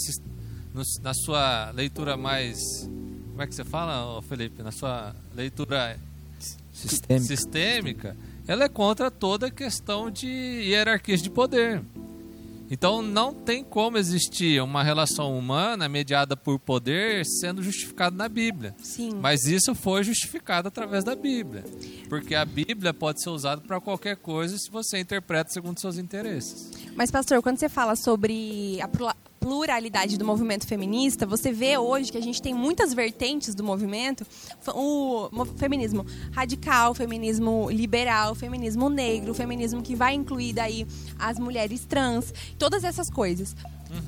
na 1.02 1.14
sua 1.14 1.70
leitura 1.70 2.18
mais 2.18 2.60
como 3.30 3.40
é 3.40 3.46
que 3.46 3.54
você 3.54 3.64
fala, 3.64 4.20
Felipe, 4.20 4.62
na 4.62 4.70
sua 4.70 5.16
leitura 5.34 5.98
sistêmica, 6.70 7.24
sistêmica 7.26 8.16
ela 8.46 8.64
é 8.64 8.68
contra 8.68 9.10
toda 9.10 9.46
a 9.46 9.50
questão 9.50 10.10
de 10.10 10.28
hierarquias 10.28 11.22
de 11.22 11.30
poder. 11.30 11.82
Então 12.70 13.02
não 13.02 13.32
tem 13.34 13.62
como 13.62 13.98
existir 13.98 14.62
uma 14.62 14.82
relação 14.82 15.36
humana 15.38 15.88
mediada 15.88 16.36
por 16.36 16.58
poder 16.58 17.24
sendo 17.24 17.62
justificada 17.62 18.16
na 18.16 18.28
Bíblia. 18.28 18.74
Sim. 18.82 19.12
Mas 19.20 19.44
isso 19.44 19.74
foi 19.74 20.02
justificado 20.02 20.68
através 20.68 21.04
da 21.04 21.14
Bíblia. 21.14 21.64
Porque 22.08 22.34
a 22.34 22.44
Bíblia 22.44 22.94
pode 22.94 23.22
ser 23.22 23.30
usada 23.30 23.60
para 23.60 23.80
qualquer 23.80 24.16
coisa 24.16 24.56
se 24.56 24.70
você 24.70 24.98
interpreta 24.98 25.50
segundo 25.50 25.78
seus 25.78 25.98
interesses. 25.98 26.70
Mas 26.94 27.10
pastor, 27.10 27.42
quando 27.42 27.58
você 27.58 27.68
fala 27.68 27.96
sobre 27.96 28.78
a 28.80 28.88
pluralidade 29.44 30.16
do 30.16 30.24
movimento 30.24 30.66
feminista, 30.66 31.26
você 31.26 31.52
vê 31.52 31.76
hoje 31.76 32.10
que 32.10 32.16
a 32.16 32.20
gente 32.22 32.40
tem 32.40 32.54
muitas 32.54 32.94
vertentes 32.94 33.54
do 33.54 33.62
movimento, 33.62 34.26
o 34.74 35.28
mo- 35.30 35.44
feminismo 35.44 36.06
radical, 36.32 36.94
feminismo 36.94 37.68
liberal, 37.70 38.34
feminismo 38.34 38.88
negro, 38.88 39.32
o 39.32 39.34
feminismo 39.34 39.82
que 39.82 39.94
vai 39.94 40.14
incluir 40.14 40.54
daí 40.54 40.86
as 41.18 41.38
mulheres 41.38 41.84
trans, 41.84 42.32
todas 42.58 42.84
essas 42.84 43.10
coisas. 43.10 43.54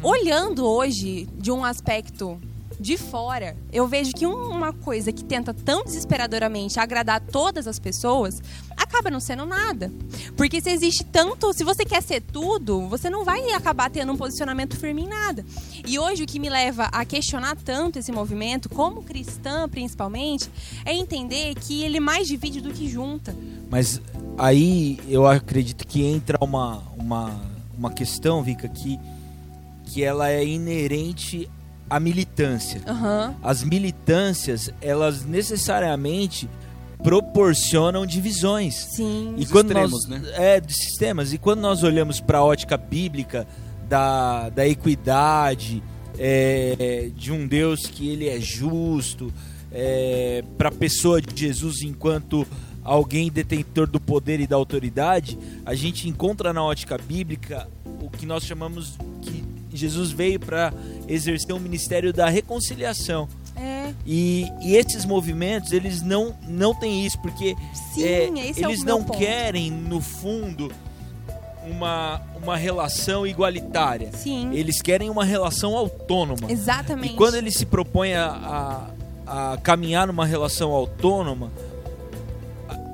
Olhando 0.03 0.65
hoje 0.65 1.29
de 1.37 1.53
um 1.53 1.63
aspecto 1.65 2.41
de 2.79 2.97
fora, 2.99 3.57
eu 3.73 3.89
vejo 3.89 4.13
que 4.13 4.27
um- 4.27 4.51
uma 4.51 4.73
coisa 4.73 5.11
que 5.13 5.25
tenta 5.25 5.55
tão 5.55 5.85
desesperadoramente 5.85 6.79
agradar 6.79 7.21
todas 7.21 7.67
as 7.67 7.79
pessoas 7.79 8.43
acaba 8.77 9.11
não 9.11 9.19
sendo 9.21 9.47
nada. 9.47 9.91
Porque 10.37 10.61
se 10.61 10.71
existe 10.71 11.03
tanto, 11.05 11.53
se 11.55 11.65
você 11.65 11.85
quer 11.85 12.03
ser 12.03 12.21
tudo, 12.21 12.87
você 12.89 13.09
não 13.09 13.25
vai 13.25 13.51
acabar 13.53 13.91
tendo 13.91 14.13
um 14.13 14.17
posicionamento 14.17 14.77
firme 14.77 15.03
em 15.05 15.09
nada. 15.09 15.45
E 15.87 15.99
hoje 15.99 16.23
o 16.23 16.27
que 16.27 16.39
me 16.39 16.51
leva 16.51 16.85
a 16.93 17.05
questionar 17.05 17.57
tanto 17.57 17.99
esse 17.99 18.13
movimento, 18.13 18.69
como 18.69 19.03
cristã 19.03 19.69
principalmente, 19.69 20.51
é 20.85 20.95
entender 20.95 21.55
que 21.55 21.83
ele 21.83 21.99
mais 21.99 22.29
divide 22.29 22.61
do 22.61 22.71
que 22.73 22.89
junta. 22.89 23.35
Mas 23.71 24.01
aí 24.37 25.01
eu 25.09 25.27
acredito 25.27 25.87
que 25.87 26.05
entra 26.05 26.39
uma, 26.43 26.83
uma, 26.97 27.41
uma 27.77 27.91
questão, 27.91 28.43
Vika, 28.43 28.69
que, 28.69 28.99
que 29.87 30.03
ela 30.05 30.31
é 30.31 30.45
inerente 30.45 31.49
à 31.89 32.01
militância. 32.01 32.81
Aham. 32.87 33.35
As 33.43 33.63
militâncias, 33.63 34.71
elas 34.81 35.25
necessariamente 35.25 36.49
proporcionam 37.03 38.07
divisões. 38.07 38.75
Sim. 38.95 39.35
E 39.37 39.45
Os 39.45 39.51
quando 39.51 39.69
extremos, 39.69 40.09
nós, 40.09 40.23
né? 40.23 40.31
É, 40.35 40.61
de 40.61 40.73
sistemas. 40.73 41.33
E 41.33 41.39
quando 41.39 41.61
nós 41.61 41.83
olhamos 41.83 42.21
para 42.21 42.39
a 42.39 42.45
ótica 42.45 42.77
bíblica 42.77 43.47
da, 43.89 44.49
da 44.49 44.67
equidade, 44.67 45.83
é, 46.19 47.11
de 47.15 47.33
um 47.33 47.47
Deus 47.47 47.87
que 47.87 48.09
ele 48.09 48.29
é 48.29 48.41
justo, 48.41 49.33
para 50.57 50.69
a 50.69 50.73
pessoa 50.73 51.21
de 51.21 51.39
Jesus 51.39 51.83
enquanto 51.83 52.47
alguém 52.83 53.31
detentor 53.31 53.87
do 53.87 54.01
poder 54.01 54.41
e 54.41 54.47
da 54.47 54.57
autoridade, 54.57 55.39
a 55.65 55.75
gente 55.75 56.09
encontra 56.09 56.53
na 56.53 56.63
ótica 56.63 56.97
bíblica 56.97 57.69
o 58.01 58.09
que 58.09 58.25
nós 58.25 58.45
chamamos 58.45 58.97
que 59.23 59.45
Jesus 59.73 60.13
veio 60.13 60.39
para 60.39 60.73
exercer 61.09 61.55
um 61.55 61.59
ministério 61.59 62.13
da 62.13 62.29
reconciliação. 62.29 63.29
É. 63.57 63.93
E, 64.05 64.51
e 64.61 64.77
esses 64.77 65.05
movimentos, 65.05 65.73
eles 65.73 66.03
não, 66.03 66.35
não 66.47 66.75
têm 66.75 67.07
isso, 67.07 67.19
porque 67.21 67.57
Sim, 67.95 68.05
é, 68.05 68.25
é 68.27 68.31
o 68.67 68.71
eles 68.71 68.85
meu 68.85 68.99
não 68.99 69.05
ponto. 69.05 69.19
querem, 69.19 69.71
no 69.71 70.01
fundo, 70.01 70.71
uma, 71.67 72.21
uma 72.43 72.57
relação 72.57 73.27
igualitária. 73.27 74.11
Sim. 74.13 74.51
Eles 74.53 74.83
querem 74.83 75.09
uma 75.09 75.25
relação 75.25 75.75
autônoma. 75.75 76.51
Exatamente. 76.53 77.15
E 77.15 77.17
quando 77.17 77.35
ele 77.37 77.51
se 77.51 77.65
propõe 77.65 78.13
a, 78.15 78.87
a, 79.27 79.53
a 79.53 79.57
caminhar 79.59 80.07
numa 80.07 80.27
relação 80.27 80.71
autônoma, 80.73 81.51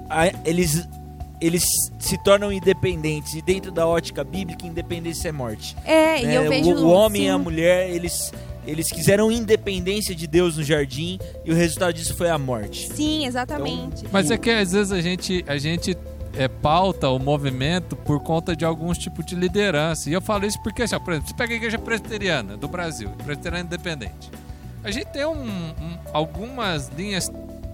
a- 0.09 0.29
eles, 0.45 0.87
eles 1.43 1.65
se 1.99 2.17
tornam 2.23 2.53
independentes. 2.53 3.35
E 3.35 3.43
dentro 3.43 3.73
da 3.73 3.87
ótica 3.87 4.23
bíblica, 4.23 4.65
independência 4.65 5.29
é 5.29 5.33
morte. 5.33 5.77
É, 5.85 6.23
e 6.23 6.27
né? 6.27 6.37
eu 6.37 6.49
vejo 6.49 6.71
o, 6.77 6.87
o 6.87 6.91
homem 6.91 7.25
e 7.25 7.29
a 7.29 7.37
sim. 7.37 7.43
mulher, 7.43 7.91
eles, 7.91 8.33
eles 8.65 8.91
quiseram 8.93 9.31
independência 9.31 10.15
de 10.15 10.27
Deus 10.29 10.57
no 10.57 10.63
jardim 10.63 11.19
e 11.45 11.51
o 11.51 11.55
resultado 11.55 11.93
disso 11.93 12.15
foi 12.17 12.31
a 12.31 12.39
morte. 12.39 12.89
Sim, 12.95 13.27
exatamente. 13.27 14.05
Mas 14.13 14.31
é 14.31 14.39
que 14.39 14.51
às 14.51 14.71
vezes 14.71 14.93
a 14.93 15.01
gente, 15.01 15.45
a 15.49 15.59
gente 15.59 15.97
é, 16.35 16.47
pauta 16.47 17.09
o 17.09 17.19
movimento 17.19 17.97
por 17.97 18.21
conta 18.21 18.55
de 18.55 18.65
alguns 18.65 18.97
tipos 18.97 19.27
de 19.27 19.35
liderança. 19.35 20.09
E 20.09 20.13
eu 20.13 20.21
falo 20.21 20.47
isso 20.47 20.63
porque, 20.63 20.83
assim, 20.83 20.95
ó, 20.95 21.01
por 21.01 21.13
exemplo, 21.13 21.29
você 21.29 21.35
pega 21.35 21.53
a 21.53 21.57
igreja 21.57 21.79
presbiteriana 21.79 22.57
do 22.57 22.69
Brasil, 22.69 23.11
presbiteriana 23.25 23.65
independente. 23.65 24.31
A 24.85 24.91
gente 24.91 25.07
tem 25.07 25.25
um- 25.27 25.43
um- 25.43 25.99
algumas 26.13 26.89
linhas 26.97 27.31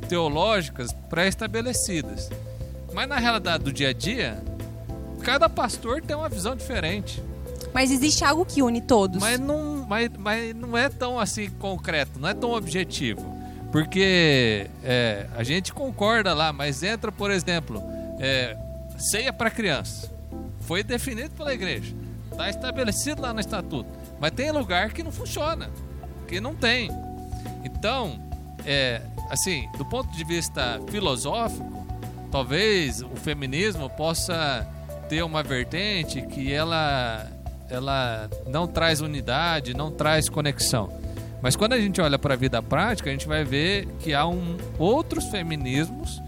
teológicas 0.08 0.90
pré-estabelecidas. 1.10 2.30
Mas 2.92 3.08
na 3.08 3.18
realidade 3.18 3.64
do 3.64 3.72
dia 3.72 3.90
a 3.90 3.92
dia, 3.92 4.42
cada 5.22 5.48
pastor 5.48 6.02
tem 6.02 6.16
uma 6.16 6.28
visão 6.28 6.56
diferente. 6.56 7.22
Mas 7.72 7.90
existe 7.90 8.24
algo 8.24 8.44
que 8.44 8.62
une 8.62 8.80
todos. 8.80 9.20
Mas 9.20 9.38
não, 9.38 9.86
mas, 9.88 10.10
mas 10.18 10.54
não 10.54 10.76
é 10.76 10.88
tão 10.88 11.18
assim 11.18 11.50
concreto, 11.50 12.18
não 12.18 12.28
é 12.28 12.34
tão 12.34 12.52
objetivo. 12.52 13.36
Porque 13.70 14.68
é, 14.82 15.26
a 15.36 15.42
gente 15.42 15.72
concorda 15.72 16.32
lá, 16.32 16.52
mas 16.52 16.82
entra, 16.82 17.12
por 17.12 17.30
exemplo, 17.30 17.82
é, 18.18 18.56
ceia 18.98 19.32
para 19.32 19.50
criança. 19.50 20.10
Foi 20.60 20.82
definido 20.82 21.30
pela 21.30 21.52
igreja. 21.52 21.94
Está 22.30 22.48
estabelecido 22.48 23.20
lá 23.20 23.32
no 23.32 23.40
estatuto. 23.40 23.90
Mas 24.18 24.30
tem 24.32 24.50
lugar 24.50 24.92
que 24.92 25.02
não 25.02 25.12
funciona, 25.12 25.70
que 26.26 26.40
não 26.40 26.54
tem. 26.54 26.90
Então, 27.64 28.18
é, 28.64 29.02
assim, 29.30 29.68
do 29.76 29.84
ponto 29.84 30.10
de 30.16 30.24
vista 30.24 30.80
filosófico, 30.88 31.77
talvez 32.30 33.02
o 33.02 33.16
feminismo 33.16 33.88
possa 33.90 34.66
ter 35.08 35.22
uma 35.22 35.42
vertente 35.42 36.22
que 36.22 36.52
ela 36.52 37.26
ela 37.70 38.30
não 38.46 38.66
traz 38.66 39.00
unidade, 39.00 39.74
não 39.74 39.90
traz 39.90 40.28
conexão. 40.28 40.90
Mas 41.42 41.54
quando 41.54 41.74
a 41.74 41.80
gente 41.80 42.00
olha 42.00 42.18
para 42.18 42.34
a 42.34 42.36
vida 42.36 42.62
prática, 42.62 43.10
a 43.10 43.12
gente 43.12 43.28
vai 43.28 43.44
ver 43.44 43.86
que 44.00 44.14
há 44.14 44.26
um, 44.26 44.56
outros 44.78 45.26
feminismos 45.26 46.20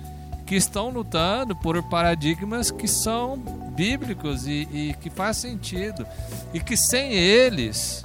que 0.46 0.54
estão 0.54 0.90
lutando 0.90 1.56
por 1.56 1.82
paradigmas 1.88 2.70
que 2.70 2.86
são 2.86 3.36
bíblicos 3.74 4.46
e, 4.46 4.68
e 4.72 4.94
que 5.00 5.08
faz 5.08 5.38
sentido. 5.38 6.06
E 6.52 6.60
que 6.60 6.76
sem 6.76 7.12
eles, 7.12 8.04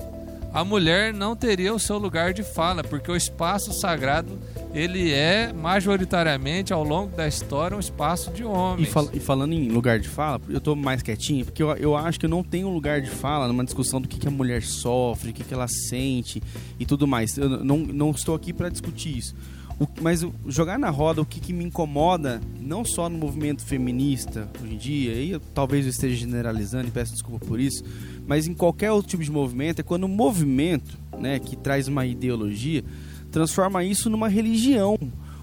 a 0.56 0.64
mulher 0.64 1.14
não 1.14 1.36
teria 1.36 1.74
o 1.74 1.80
seu 1.80 1.98
lugar 1.98 2.34
de 2.34 2.42
fala, 2.42 2.84
porque 2.84 3.12
o 3.12 3.16
espaço 3.16 3.74
sagrado 3.74 4.40
ele 4.74 5.12
é 5.12 5.54
majoritariamente 5.54 6.74
ao 6.74 6.84
longo 6.84 7.16
da 7.16 7.28
história 7.28 7.76
um 7.78 7.80
espaço 7.80 8.32
de 8.32 8.42
E, 8.42 8.46
homens. 8.46 8.90
fal- 8.90 9.10
e 9.14 9.20
falando 9.20 9.54
em 9.54 9.70
lugar 9.70 10.00
de 10.00 10.08
fala, 10.10 10.42
eu 10.50 10.60
tô 10.62 10.76
mais 10.76 11.02
quietinho, 11.02 11.46
porque 11.46 11.62
eu, 11.62 11.72
eu 11.76 11.96
acho 11.96 12.20
que 12.20 12.26
eu 12.26 12.30
não 12.30 12.44
tenho 12.44 12.70
lugar 12.70 13.02
de 13.02 13.10
fala 13.10 13.48
numa 13.48 13.64
discussão 13.64 14.02
do 14.02 14.08
que, 14.08 14.18
que 14.18 14.28
a 14.28 14.32
mulher 14.32 14.62
sofre, 14.64 15.30
o 15.30 15.34
que, 15.34 15.44
que 15.44 15.54
ela 15.54 15.68
sente 15.68 16.42
e 16.80 16.86
tudo 16.86 17.06
mais. 17.08 17.38
Eu 17.38 17.50
não, 17.50 17.78
não 17.78 18.12
estou 18.12 18.34
aqui 18.36 18.52
para 18.54 18.70
discutir 18.70 19.18
isso. 19.18 19.36
O- 19.80 19.88
mas 20.02 20.24
o- 20.24 20.34
jogar 20.48 20.80
na 20.80 20.90
roda 20.90 21.22
o 21.22 21.26
que, 21.26 21.40
que 21.40 21.52
me 21.52 21.64
incomoda, 21.66 22.42
não 22.62 22.86
só 22.86 23.10
no 23.10 23.18
movimento 23.18 23.64
feminista 23.66 24.48
hoje 24.64 24.74
em 24.74 24.78
dia, 24.78 25.12
aí 25.14 25.32
eu- 25.32 25.40
talvez 25.54 25.86
eu 25.86 25.92
esteja 25.92 26.16
generalizando 26.16 26.88
e 26.88 26.92
peço 26.92 27.12
desculpa 27.14 27.46
por 27.46 27.60
isso, 27.60 27.84
mas 28.26 28.48
em 28.48 28.54
qualquer 28.54 28.92
outro 28.92 29.10
tipo 29.10 29.24
de 29.24 29.32
movimento, 29.32 29.80
é 29.80 29.84
quando 29.84 30.06
o 30.06 30.10
movimento, 30.10 30.98
né, 31.20 31.40
que 31.40 31.56
traz 31.58 31.88
uma 31.90 32.06
ideologia, 32.06 32.84
transforma 33.32 33.84
isso 33.84 34.10
numa 34.10 34.28
religião. 34.30 34.98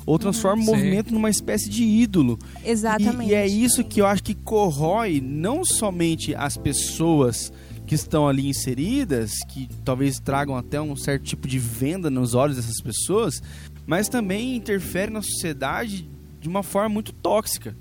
Ou 0.04 0.18
transforma 0.18 0.60
o 0.62 0.64
Sim. 0.64 0.72
movimento 0.72 1.14
numa 1.14 1.30
espécie 1.30 1.70
de 1.70 1.84
ídolo. 1.84 2.36
Exatamente. 2.64 3.28
E, 3.28 3.32
e 3.32 3.34
é 3.34 3.46
isso 3.46 3.84
que 3.84 4.00
eu 4.00 4.06
acho 4.06 4.20
que 4.24 4.34
corrói 4.34 5.20
não 5.24 5.64
somente 5.64 6.34
as 6.34 6.56
pessoas 6.56 7.52
que 7.86 7.94
estão 7.94 8.26
ali 8.26 8.48
inseridas, 8.48 9.30
que 9.48 9.68
talvez 9.84 10.18
tragam 10.18 10.56
até 10.56 10.80
um 10.80 10.96
certo 10.96 11.22
tipo 11.22 11.46
de 11.46 11.56
venda 11.58 12.10
nos 12.10 12.34
olhos 12.34 12.56
dessas 12.56 12.80
pessoas, 12.80 13.40
mas 13.86 14.08
também 14.08 14.56
interfere 14.56 15.10
na 15.10 15.22
sociedade 15.22 16.08
de 16.40 16.48
uma 16.48 16.62
forma 16.62 16.88
muito 16.88 17.12
tóxica. 17.12 17.76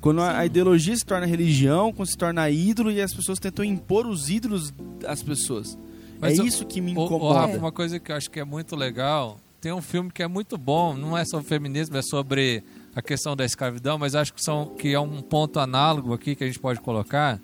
Quando 0.00 0.20
a, 0.20 0.38
a 0.38 0.46
ideologia 0.46 0.96
se 0.96 1.04
torna 1.04 1.26
religião, 1.26 1.92
quando 1.92 2.08
se 2.08 2.16
torna 2.16 2.48
ídolo 2.48 2.90
e 2.90 3.00
as 3.00 3.12
pessoas 3.12 3.38
tentam 3.38 3.64
impor 3.64 4.06
os 4.06 4.30
ídolos 4.30 4.72
às 5.06 5.22
pessoas. 5.22 5.76
Mas 6.20 6.38
é 6.38 6.42
o- 6.42 6.46
isso 6.46 6.64
que 6.64 6.80
me 6.80 6.92
incomoda. 6.92 7.40
Rafa, 7.40 7.58
uma 7.58 7.72
coisa 7.72 7.98
que 7.98 8.12
eu 8.12 8.16
acho 8.16 8.30
que 8.30 8.38
é 8.38 8.44
muito 8.44 8.76
legal, 8.76 9.40
tem 9.60 9.72
um 9.72 9.82
filme 9.82 10.10
que 10.10 10.22
é 10.22 10.28
muito 10.28 10.56
bom, 10.56 10.94
não 10.94 11.18
é 11.18 11.24
sobre 11.24 11.46
feminismo, 11.48 11.96
é 11.96 12.02
sobre 12.02 12.62
a 12.94 13.02
questão 13.02 13.34
da 13.36 13.44
escravidão, 13.44 13.98
mas 13.98 14.14
acho 14.14 14.32
que, 14.32 14.42
são, 14.42 14.66
que 14.66 14.92
é 14.94 15.00
um 15.00 15.20
ponto 15.20 15.58
análogo 15.58 16.12
aqui 16.12 16.34
que 16.36 16.44
a 16.44 16.46
gente 16.46 16.58
pode 16.60 16.80
colocar, 16.80 17.40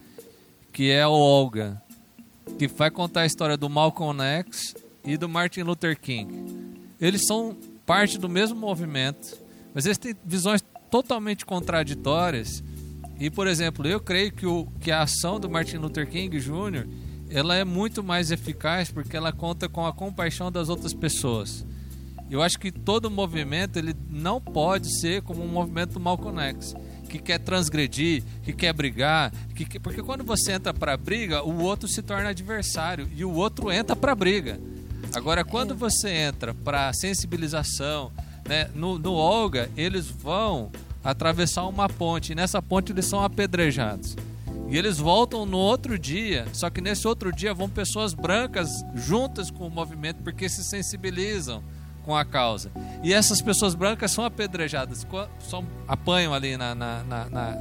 que 0.72 0.90
é 0.90 1.06
o 1.06 1.10
Olga, 1.12 1.80
que 2.58 2.68
vai 2.68 2.90
contar 2.90 3.22
a 3.22 3.26
história 3.26 3.56
do 3.56 3.68
Malcolm 3.68 4.20
X 4.22 4.74
e 5.04 5.16
do 5.16 5.28
Martin 5.28 5.62
Luther 5.62 5.98
King. 5.98 6.32
Eles 7.00 7.26
são 7.26 7.56
parte 7.86 8.18
do 8.18 8.28
mesmo 8.28 8.58
movimento, 8.58 9.36
mas 9.74 9.86
eles 9.86 9.98
têm 9.98 10.14
visões 10.24 10.62
totalmente 10.90 11.44
contraditórias. 11.44 12.62
E, 13.18 13.30
por 13.30 13.46
exemplo, 13.46 13.86
eu 13.86 14.00
creio 14.00 14.32
que, 14.32 14.46
o, 14.46 14.66
que 14.80 14.90
a 14.90 15.02
ação 15.02 15.38
do 15.38 15.48
Martin 15.48 15.76
Luther 15.76 16.08
King 16.08 16.38
Jr. 16.38 16.86
ela 17.30 17.54
é 17.54 17.64
muito 17.64 18.02
mais 18.02 18.30
eficaz 18.30 18.90
porque 18.90 19.16
ela 19.16 19.32
conta 19.32 19.68
com 19.68 19.86
a 19.86 19.92
compaixão 19.92 20.50
das 20.50 20.68
outras 20.68 20.94
pessoas. 20.94 21.64
Eu 22.30 22.42
acho 22.42 22.58
que 22.58 22.72
todo 22.72 23.10
movimento 23.10 23.78
ele 23.78 23.94
não 24.08 24.40
pode 24.40 24.98
ser 24.98 25.22
como 25.22 25.44
um 25.44 25.48
movimento 25.48 25.94
do 25.94 26.00
Malcolm 26.00 26.40
X, 26.40 26.74
que 27.08 27.18
quer 27.18 27.38
transgredir, 27.38 28.22
que 28.42 28.52
quer 28.52 28.72
brigar, 28.72 29.30
que 29.54 29.78
porque 29.78 30.02
quando 30.02 30.24
você 30.24 30.52
entra 30.52 30.72
para 30.72 30.96
briga, 30.96 31.44
o 31.44 31.62
outro 31.62 31.86
se 31.86 32.02
torna 32.02 32.30
adversário 32.30 33.08
e 33.14 33.24
o 33.24 33.32
outro 33.32 33.70
entra 33.70 33.94
para 33.94 34.14
briga. 34.14 34.58
Agora, 35.14 35.44
quando 35.44 35.74
você 35.74 36.08
entra 36.10 36.54
para 36.54 36.92
sensibilização, 36.92 38.12
né, 38.46 38.70
no, 38.74 38.98
no 38.98 39.14
Olga, 39.14 39.70
eles 39.76 40.06
vão 40.06 40.70
atravessar 41.02 41.66
uma 41.66 41.88
ponte, 41.88 42.32
e 42.32 42.34
nessa 42.34 42.62
ponte 42.62 42.92
eles 42.92 43.04
são 43.04 43.22
apedrejados. 43.22 44.16
E 44.68 44.78
eles 44.78 44.98
voltam 44.98 45.44
no 45.44 45.58
outro 45.58 45.98
dia, 45.98 46.46
só 46.52 46.70
que 46.70 46.80
nesse 46.80 47.06
outro 47.06 47.30
dia 47.30 47.52
vão 47.52 47.68
pessoas 47.68 48.14
brancas 48.14 48.70
juntas 48.94 49.50
com 49.50 49.66
o 49.66 49.70
movimento 49.70 50.22
porque 50.22 50.48
se 50.48 50.64
sensibilizam 50.64 51.62
com 52.04 52.16
a 52.16 52.24
causa. 52.24 52.70
E 53.02 53.12
essas 53.12 53.40
pessoas 53.40 53.74
brancas 53.74 54.10
são 54.10 54.24
apedrejadas, 54.24 55.06
são, 55.40 55.64
apanham 55.86 56.32
ali 56.32 56.56
na, 56.56 56.74
na, 56.74 57.04
na, 57.04 57.30
na, 57.30 57.56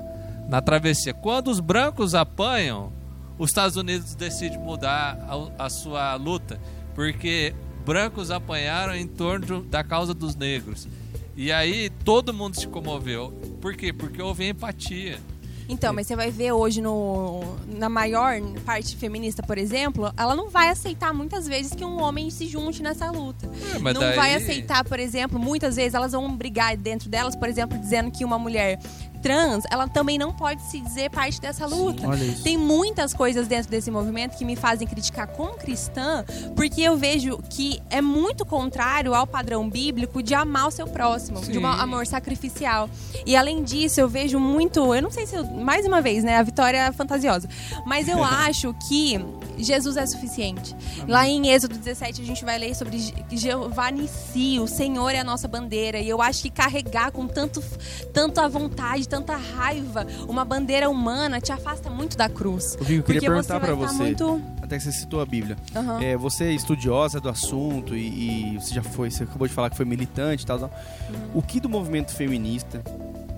na 0.48 0.62
travessia. 0.62 1.14
Quando 1.14 1.50
os 1.50 1.60
brancos 1.60 2.16
apanham, 2.16 2.92
os 3.38 3.50
Estados 3.50 3.76
Unidos 3.76 4.16
decidem 4.16 4.60
mudar 4.60 5.18
a, 5.28 5.66
a 5.66 5.70
sua 5.70 6.16
luta, 6.16 6.60
porque 6.96 7.54
brancos 7.86 8.32
apanharam 8.32 8.96
em 8.96 9.08
torno 9.08 9.62
da 9.64 9.84
causa 9.84 10.14
dos 10.14 10.36
negros. 10.36 10.88
E 11.36 11.52
aí 11.52 11.90
todo 12.06 12.34
mundo 12.34 12.60
se 12.60 12.68
comoveu. 12.68 13.32
Por 13.60 13.76
quê? 13.76 13.92
Porque 13.92 14.22
houve 14.22 14.48
empatia. 14.48 15.20
Então, 15.68 15.94
mas 15.94 16.06
você 16.06 16.16
vai 16.16 16.30
ver 16.30 16.52
hoje 16.52 16.82
no, 16.82 17.42
na 17.66 17.88
maior 17.88 18.34
parte 18.66 18.98
feminista, 18.98 19.42
por 19.42 19.58
exemplo, 19.58 20.14
ela 20.18 20.36
não 20.36 20.50
vai 20.50 20.68
aceitar 20.68 21.14
muitas 21.14 21.48
vezes 21.48 21.74
que 21.74 21.86
um 21.86 22.02
homem 22.02 22.30
se 22.30 22.48
junte 22.48 22.84
nessa 22.84 23.10
luta. 23.10 23.50
É, 23.74 23.80
não 23.80 23.94
daí- 24.02 24.16
vai 24.16 24.36
aceitar, 24.36 24.84
por 24.84 25.00
exemplo, 25.00 25.40
muitas 25.40 25.78
vezes 25.78 25.94
elas 25.94 26.12
vão 26.12 26.36
brigar 26.36 26.76
dentro 26.76 27.10
delas, 27.10 27.34
por 27.36 27.48
exemplo, 27.48 27.78
dizendo 27.80 28.12
que 28.12 28.26
uma 28.26 28.38
mulher 28.38 28.78
trans, 29.24 29.64
ela 29.72 29.88
também 29.88 30.18
não 30.20 30.34
pode 30.34 30.62
se 30.64 30.80
dizer 30.80 31.10
parte 31.10 31.40
dessa 31.42 31.66
luta. 31.66 32.14
Isso. 32.16 32.44
Tem 32.44 32.58
muitas 32.58 33.14
coisas 33.14 33.48
dentro 33.48 33.72
desse 33.72 33.90
movimento 33.90 34.38
que 34.38 34.44
me 34.46 34.56
fazem 34.56 34.86
criticar 34.88 35.28
como 35.28 35.54
cristã, 35.54 36.26
porque 36.56 36.82
eu 36.82 36.98
vejo 36.98 37.40
que 37.50 37.82
é 37.90 38.02
muito 38.02 38.46
contrário 38.46 39.14
ao 39.16 39.26
padrão 39.26 39.70
bíblico 39.70 40.22
de 40.22 40.36
amar 40.36 40.68
o 40.68 40.72
seu 40.72 40.86
próximo, 40.88 41.40
de 41.42 41.58
um 41.58 41.62
Sim. 41.62 41.66
amor 41.80 42.06
sacrificial. 42.06 42.90
E 43.26 43.36
além 43.36 43.64
disso, 43.64 44.00
eu 44.02 44.10
vejo 44.10 44.38
muito, 44.40 44.94
eu 44.94 45.02
não 45.02 45.10
sei 45.12 45.26
se 45.26 45.36
eu- 45.36 45.46
mais 45.46 45.86
uma 45.86 46.02
vez, 46.02 46.24
né, 46.24 46.38
a 46.38 46.44
vitória 46.44 46.78
é 46.78 46.92
fantasiosa, 46.92 47.48
mas 47.86 48.08
eu 48.10 48.22
acho 48.24 48.74
que 48.90 49.18
Jesus 49.58 49.96
é 49.96 50.06
suficiente. 50.06 50.76
Lá 51.08 51.28
em 51.28 51.48
Êxodo 51.50 51.78
17 51.78 52.22
a 52.22 52.26
gente 52.26 52.44
vai 52.44 52.58
ler 52.60 52.76
sobre 52.76 52.98
Je- 53.00 53.14
Jeová 53.32 53.90
Nissi, 53.90 54.60
o 54.60 54.68
Senhor 54.68 55.10
é 55.12 55.20
a 55.20 55.24
nossa 55.24 55.48
bandeira, 55.48 56.00
e 56.00 56.10
eu 56.10 56.22
acho 56.22 56.42
que 56.42 56.50
carregar 56.50 57.12
com 57.12 57.26
tanto 57.28 57.64
tanta 58.12 58.50
vontade, 58.50 59.08
tanta 59.14 59.36
raiva, 59.36 60.08
uma 60.28 60.44
bandeira 60.44 60.90
humana 60.90 61.40
te 61.40 61.52
afasta 61.52 61.88
muito 61.88 62.18
da 62.18 62.28
cruz. 62.28 62.76
Eu, 62.80 63.04
queria 63.04 63.22
perguntar 63.22 63.60
você 63.60 63.60
pra 63.60 63.68
tá 63.68 63.76
você, 63.76 64.04
muito... 64.04 64.42
até 64.60 64.78
que 64.78 64.84
você 64.84 64.92
citou 64.92 65.22
a 65.22 65.26
Bíblia. 65.26 65.56
Aham. 65.76 66.02
É, 66.02 66.18
você 66.18 66.46
é 66.46 66.52
estudiosa 66.52 67.20
do 67.20 67.30
assunto 67.30 67.96
e, 67.96 68.56
e 68.56 68.60
você 68.60 68.74
já 68.74 68.82
foi, 68.82 69.12
você 69.12 69.24
acabou 69.24 69.48
de 69.48 69.54
falar 69.54 69.70
que 69.70 69.78
foi 69.78 69.86
militante 69.86 70.44
e 70.44 70.48
tal, 70.48 70.58
tal. 70.58 70.70
Uhum. 71.10 71.30
O 71.36 71.42
que 71.44 71.60
do 71.60 71.70
movimento 71.70 72.12
feminista 72.12 72.84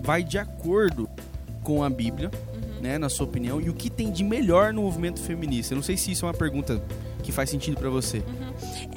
vai 0.02 0.24
de 0.24 0.38
acordo 0.38 1.10
com 1.62 1.84
a 1.84 1.90
Bíblia, 1.90 2.32
Uhum. 2.54 2.55
Né, 2.86 2.98
na 3.00 3.10
sua 3.10 3.26
opinião, 3.26 3.60
e 3.60 3.70
o 3.70 3.74
que 3.74 3.90
tem 3.90 4.12
de 4.12 4.24
melhor 4.24 4.72
no 4.72 4.84
movimento 4.84 5.20
feminista? 5.20 5.74
Eu 5.74 5.78
não 5.78 5.84
sei 5.84 5.98
se 5.98 6.12
isso 6.12 6.26
é 6.26 6.28
uma 6.28 6.34
pergunta 6.34 6.82
que 7.24 7.32
faz 7.32 7.50
sentido 7.50 7.76
pra 7.76 7.90
você. 7.90 8.24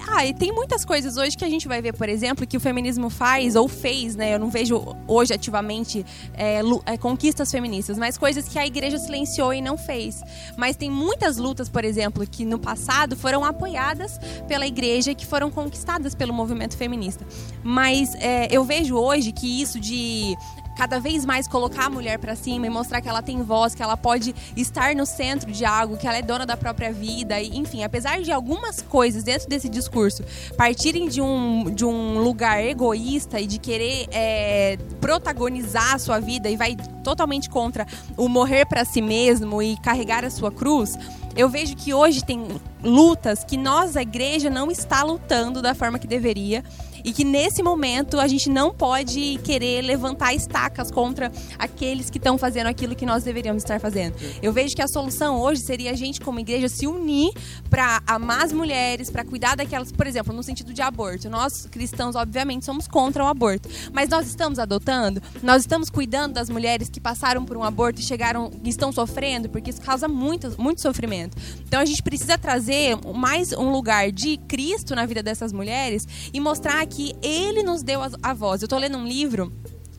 Ah, 0.07 0.27
e 0.27 0.35
tem 0.35 0.53
muitas 0.53 0.85
coisas 0.85 1.17
hoje 1.17 1.37
que 1.37 1.45
a 1.45 1.49
gente 1.49 1.67
vai 1.67 1.81
ver, 1.81 1.95
por 1.95 2.09
exemplo, 2.09 2.47
que 2.47 2.57
o 2.57 2.61
feminismo 2.61 3.09
faz 3.09 3.57
ou 3.57 3.67
fez, 3.67 4.15
né? 4.15 4.35
Eu 4.35 4.39
não 4.39 4.51
vejo 4.51 4.95
hoje 5.07 5.33
ativamente 5.33 6.05
é, 6.35 6.61
é, 6.85 6.99
conquistas 6.99 7.51
feministas, 7.51 7.97
mas 7.97 8.19
coisas 8.19 8.47
que 8.47 8.59
a 8.59 8.67
igreja 8.67 8.99
silenciou 8.99 9.55
e 9.55 9.63
não 9.63 9.79
fez. 9.79 10.21
Mas 10.57 10.77
tem 10.77 10.91
muitas 10.91 11.39
lutas, 11.39 11.71
por 11.71 11.85
exemplo, 11.85 12.27
que 12.27 12.45
no 12.45 12.59
passado 12.59 13.17
foram 13.17 13.45
apoiadas 13.45 14.19
pela 14.47 14.67
igreja 14.67 15.13
e 15.13 15.15
que 15.15 15.25
foram 15.25 15.51
conquistadas 15.51 16.15
pelo 16.15 16.35
movimento 16.35 16.77
feminista. 16.77 17.25
Mas 17.65 18.15
é, 18.17 18.49
eu 18.51 18.65
vejo 18.65 18.97
hoje 18.97 19.33
que 19.33 19.63
isso 19.63 19.81
de 19.81 20.37
cada 20.79 21.01
vez 21.01 21.25
mais 21.25 21.49
colocar 21.49 21.87
a 21.87 21.91
mulher 21.91 22.21
pra 22.21 22.37
cima 22.37 22.65
e 22.65 22.71
mostrar 22.71 23.01
que 23.01 23.09
ela 23.09 23.21
tem 23.21 23.43
voz, 23.43 23.75
que 23.75 23.83
ela 23.83 23.97
pode 23.97 24.33
estar 24.57 24.95
no 24.95 25.05
centro 25.05 25.51
de 25.51 25.65
algo, 25.65 25.97
que 25.97 26.07
ela 26.07 26.19
é 26.19 26.23
dona 26.23 26.47
da 26.47 26.57
própria 26.57 26.93
vida, 26.93 27.41
e, 27.41 27.59
enfim, 27.59 27.83
apesar 27.83 28.23
de 28.23 28.31
algumas 28.31 28.81
coisas 28.81 29.25
dentro 29.25 29.49
desse 29.49 29.69
discurso 29.69 30.23
partirem 30.57 31.09
de 31.09 31.21
um, 31.21 31.65
de 31.65 31.85
um 31.85 32.21
lugar 32.21 32.65
egoísta 32.65 33.41
e 33.41 33.47
de 33.49 33.59
querer 33.59 34.07
é, 34.13 34.79
protagonizar 35.01 35.97
a 35.97 35.99
sua 35.99 36.21
vida 36.21 36.49
e 36.49 36.57
vai 36.57 36.77
totalmente 37.03 37.51
contra 37.51 37.85
o 38.17 38.29
morrer 38.29 38.65
pra 38.65 38.85
si 38.85 39.03
mesmo 39.03 39.61
e 39.61 39.77
carregar 39.79 40.25
a 40.25 40.31
sua 40.31 40.53
cruz, 40.53 40.97
eu 41.39 41.49
vejo 41.49 41.77
que 41.77 41.95
hoje 41.95 42.25
tem 42.25 42.47
lutas 42.83 43.45
que 43.45 43.57
nós, 43.57 43.97
a 43.97 44.03
igreja, 44.03 44.51
não 44.51 44.71
está 44.71 45.03
lutando 45.03 45.63
da 45.63 45.75
forma 45.75 45.99
que 45.99 46.07
deveria. 46.07 46.65
E 47.05 47.13
que 47.13 47.25
nesse 47.25 47.63
momento 47.63 48.19
a 48.19 48.27
gente 48.27 48.49
não 48.49 48.73
pode 48.73 49.39
querer 49.45 49.83
levantar 49.83 50.35
estacas 50.35 50.91
contra 50.91 51.31
aqueles 51.59 52.11
que 52.11 52.19
estão 52.19 52.37
fazendo 52.39 52.67
aquilo 52.67 52.95
que 52.95 53.07
nós 53.07 53.25
deveríamos 53.25 53.63
estar 53.63 53.81
fazendo. 53.81 54.15
Eu 54.43 54.53
vejo 54.53 54.75
que 54.75 54.83
a 54.83 54.89
solução 54.89 55.41
hoje 55.41 55.63
seria 55.63 55.91
a 55.91 55.95
gente, 55.95 56.21
como 56.21 56.41
igreja, 56.41 56.69
se 56.69 56.87
unir 56.87 57.33
para 57.71 58.03
amar 58.07 58.45
as 58.45 58.53
mulheres, 58.53 59.11
para 59.11 59.25
cuidar 59.25 59.57
daquelas, 59.57 59.93
por 59.93 60.07
exemplo, 60.07 60.33
no 60.33 60.43
sentido 60.43 60.73
de 60.73 60.83
aborto. 60.83 61.29
Nós, 61.29 61.67
cristãos, 61.71 62.15
obviamente, 62.15 62.65
somos 62.65 62.87
contra 62.87 63.25
o 63.25 63.27
aborto. 63.27 63.69
Mas 63.93 64.09
nós 64.09 64.27
estamos 64.27 64.59
adotando, 64.59 65.23
nós 65.43 65.63
estamos 65.63 65.91
cuidando 65.91 66.35
das 66.35 66.51
mulheres 66.51 66.89
que 66.89 67.01
passaram 67.01 67.45
por 67.45 67.57
um 67.57 67.63
aborto 67.63 68.01
e 68.01 68.05
chegaram, 68.05 68.51
estão 68.65 68.93
sofrendo, 68.93 69.49
porque 69.49 69.71
isso 69.71 69.81
causa 69.81 70.09
muito, 70.09 70.61
muito 70.61 70.81
sofrimento. 70.81 71.37
Então 71.67 71.81
a 71.81 71.85
gente 71.85 72.03
precisa 72.03 72.39
trazer 72.39 72.97
mais 73.15 73.53
um 73.53 73.71
lugar 73.71 74.11
de 74.11 74.37
Cristo 74.49 74.95
na 74.95 75.07
vida 75.07 75.23
dessas 75.23 75.53
mulheres 75.53 76.07
e 76.33 76.41
mostrar 76.41 76.81
que 76.89 77.15
Ele 77.23 77.63
nos 77.63 77.83
deu 77.83 78.01
a, 78.23 78.35
voz. 78.35 78.63
Eu 78.63 78.69
tô 78.69 78.77
lendo 78.79 78.99
um 78.99 79.07
livro 79.07 79.53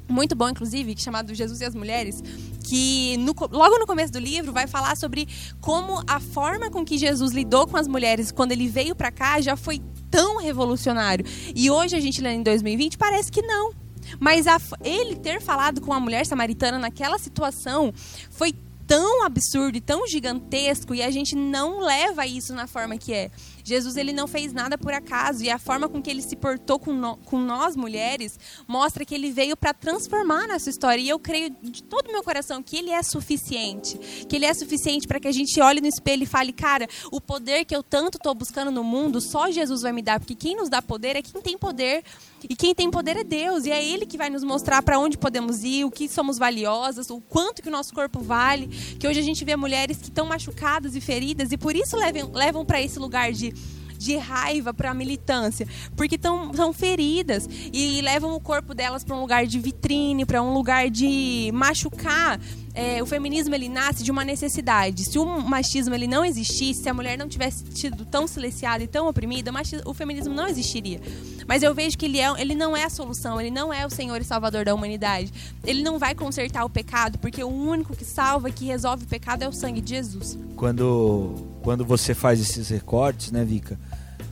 muito 0.07 0.35
bom, 0.35 0.49
inclusive, 0.49 0.93
é 0.93 0.97
chamado 0.97 1.33
Jesus 1.33 1.61
e 1.61 1.65
as 1.65 1.75
Mulheres, 1.75 2.23
que 2.63 3.15
no 3.17 3.33
logo 3.51 3.77
no 3.77 3.85
começo 3.85 4.11
do 4.11 4.19
livro 4.19 4.51
vai 4.51 4.67
falar 4.67 4.97
sobre 4.97 5.27
como 5.61 6.03
a 6.07 6.19
forma 6.19 6.69
com 6.69 6.83
que 6.83 6.97
Jesus 6.97 7.31
lidou 7.31 7.67
com 7.67 7.77
as 7.77 7.87
mulheres 7.87 8.31
quando 8.31 8.51
ele 8.51 8.67
veio 8.67 8.95
pra 8.95 9.11
cá 9.11 9.39
já 9.39 9.55
foi 9.55 9.81
tão 10.09 10.37
revolucionário. 10.37 11.25
E 11.55 11.69
hoje 11.69 11.95
a 11.95 11.99
gente 11.99 12.21
lendo 12.21 12.39
em 12.39 12.43
2020 12.43 12.97
parece 12.97 13.31
que 13.31 13.41
não. 13.41 13.71
Mas 14.19 14.47
a 14.47 14.59
ele 14.83 15.15
ter 15.15 15.41
falado 15.41 15.81
com 15.81 15.93
a 15.93 15.99
mulher 15.99 16.25
samaritana 16.25 16.79
naquela 16.79 17.19
situação 17.19 17.93
foi 18.31 18.53
tão 18.87 19.23
absurdo 19.23 19.77
e 19.77 19.81
tão 19.81 20.07
gigantesco 20.07 20.95
e 20.95 21.03
a 21.03 21.11
gente 21.11 21.35
não 21.35 21.79
leva 21.79 22.25
isso 22.25 22.55
na 22.55 22.65
forma 22.65 22.97
que 22.97 23.13
é. 23.13 23.29
Jesus 23.69 23.95
ele 23.95 24.11
não 24.11 24.27
fez 24.27 24.51
nada 24.51 24.77
por 24.77 24.91
acaso. 24.93 25.43
E 25.43 25.49
a 25.49 25.57
forma 25.57 25.87
com 25.87 26.01
que 26.01 26.09
ele 26.09 26.21
se 26.21 26.35
portou 26.35 26.77
com, 26.79 26.91
no- 26.91 27.17
com 27.17 27.39
nós 27.39 27.75
mulheres 27.75 28.37
mostra 28.67 29.05
que 29.05 29.15
ele 29.15 29.31
veio 29.31 29.55
para 29.55 29.73
transformar 29.73 30.47
nossa 30.47 30.69
história. 30.69 31.01
E 31.01 31.07
eu 31.07 31.19
creio 31.19 31.55
de 31.61 31.83
todo 31.83 32.07
o 32.09 32.11
meu 32.11 32.23
coração 32.23 32.61
que 32.61 32.75
ele 32.77 32.89
é 32.89 33.01
suficiente, 33.03 33.97
que 34.27 34.35
ele 34.35 34.45
é 34.45 34.53
suficiente 34.53 35.07
para 35.07 35.19
que 35.19 35.27
a 35.27 35.31
gente 35.31 35.59
olhe 35.61 35.79
no 35.79 35.87
espelho 35.87 36.23
e 36.23 36.25
fale, 36.25 36.51
cara, 36.51 36.87
o 37.11 37.21
poder 37.21 37.63
que 37.65 37.75
eu 37.75 37.83
tanto 37.83 38.17
estou 38.17 38.33
buscando 38.35 38.71
no 38.71 38.83
mundo 38.83 39.21
só 39.21 39.49
Jesus 39.51 39.81
vai 39.81 39.91
me 39.93 40.01
dar, 40.01 40.19
porque 40.19 40.35
quem 40.35 40.55
nos 40.55 40.67
dá 40.69 40.81
poder 40.81 41.15
é 41.15 41.21
quem 41.21 41.41
tem 41.41 41.57
poder 41.57 42.03
e 42.47 42.55
quem 42.55 42.75
tem 42.75 42.89
poder 42.89 43.17
é 43.17 43.23
Deus 43.23 43.65
e 43.65 43.71
é 43.71 43.83
Ele 43.83 44.05
que 44.05 44.17
vai 44.17 44.29
nos 44.29 44.43
mostrar 44.43 44.81
para 44.81 44.99
onde 44.99 45.17
podemos 45.17 45.63
ir, 45.63 45.85
o 45.85 45.91
que 45.91 46.07
somos 46.07 46.37
valiosas, 46.37 47.09
o 47.09 47.19
quanto 47.21 47.61
que 47.61 47.67
o 47.67 47.71
nosso 47.71 47.93
corpo 47.93 48.19
vale. 48.21 48.67
Que 48.99 49.07
hoje 49.07 49.19
a 49.19 49.23
gente 49.23 49.43
vê 49.43 49.55
mulheres 49.55 49.97
que 49.97 50.09
estão 50.09 50.25
machucadas 50.25 50.95
e 50.95 51.01
feridas 51.01 51.51
e 51.51 51.57
por 51.57 51.75
isso 51.75 51.97
levam, 51.97 52.31
levam 52.31 52.65
para 52.65 52.81
esse 52.81 52.99
lugar 52.99 53.31
de 53.31 53.53
de 53.99 54.15
raiva 54.15 54.73
para 54.73 54.93
militância, 54.93 55.67
porque 55.95 56.15
estão 56.15 56.71
feridas 56.73 57.47
e 57.73 58.01
levam 58.01 58.33
o 58.33 58.39
corpo 58.39 58.73
delas 58.73 59.03
para 59.03 59.13
um 59.13 59.19
lugar 59.19 59.45
de 59.45 59.59
vitrine, 59.59 60.25
para 60.25 60.41
um 60.41 60.53
lugar 60.53 60.89
de 60.89 61.51
machucar. 61.53 62.39
É, 62.73 63.01
o 63.01 63.05
feminismo 63.05 63.53
ele 63.55 63.67
nasce 63.67 64.03
de 64.03 64.11
uma 64.11 64.23
necessidade. 64.23 65.03
Se 65.05 65.17
o 65.17 65.25
machismo 65.41 65.93
ele 65.93 66.07
não 66.07 66.23
existisse, 66.23 66.83
se 66.83 66.89
a 66.89 66.93
mulher 66.93 67.17
não 67.17 67.27
tivesse 67.27 67.65
sido 67.75 68.05
tão 68.05 68.27
silenciada 68.27 68.83
e 68.83 68.87
tão 68.87 69.07
oprimida, 69.07 69.51
o, 69.51 69.53
machismo, 69.53 69.89
o 69.89 69.93
feminismo 69.93 70.33
não 70.33 70.47
existiria. 70.47 71.01
Mas 71.47 71.63
eu 71.63 71.73
vejo 71.73 71.97
que 71.97 72.05
ele, 72.05 72.19
é, 72.19 72.29
ele 72.39 72.53
não 72.53 72.77
é 72.77 72.83
a 72.83 72.89
solução, 72.89 73.39
ele 73.41 73.49
não 73.49 73.73
é 73.73 73.85
o 73.85 73.89
Senhor 73.89 74.21
e 74.21 74.23
Salvador 74.23 74.65
da 74.65 74.73
humanidade. 74.73 75.33
Ele 75.65 75.81
não 75.81 75.97
vai 75.97 76.13
consertar 76.13 76.63
o 76.63 76.69
pecado, 76.69 77.17
porque 77.17 77.43
o 77.43 77.49
único 77.49 77.95
que 77.95 78.05
salva, 78.05 78.51
que 78.51 78.65
resolve 78.65 79.03
o 79.03 79.07
pecado 79.07 79.43
é 79.43 79.47
o 79.47 79.53
sangue 79.53 79.81
de 79.81 79.89
Jesus. 79.89 80.37
quando, 80.55 81.35
quando 81.61 81.83
você 81.83 82.13
faz 82.13 82.39
esses 82.39 82.69
recortes, 82.69 83.31
né, 83.31 83.43
Vika? 83.43 83.79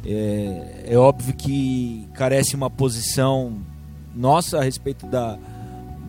É, 0.06 0.86
é 0.92 0.98
óbvio 0.98 1.34
que 1.36 2.08
carece 2.14 2.56
uma 2.56 2.70
posição 2.70 3.58
nossa 4.16 4.60
a 4.60 4.64
respeito 4.64 5.06
da, 5.06 5.38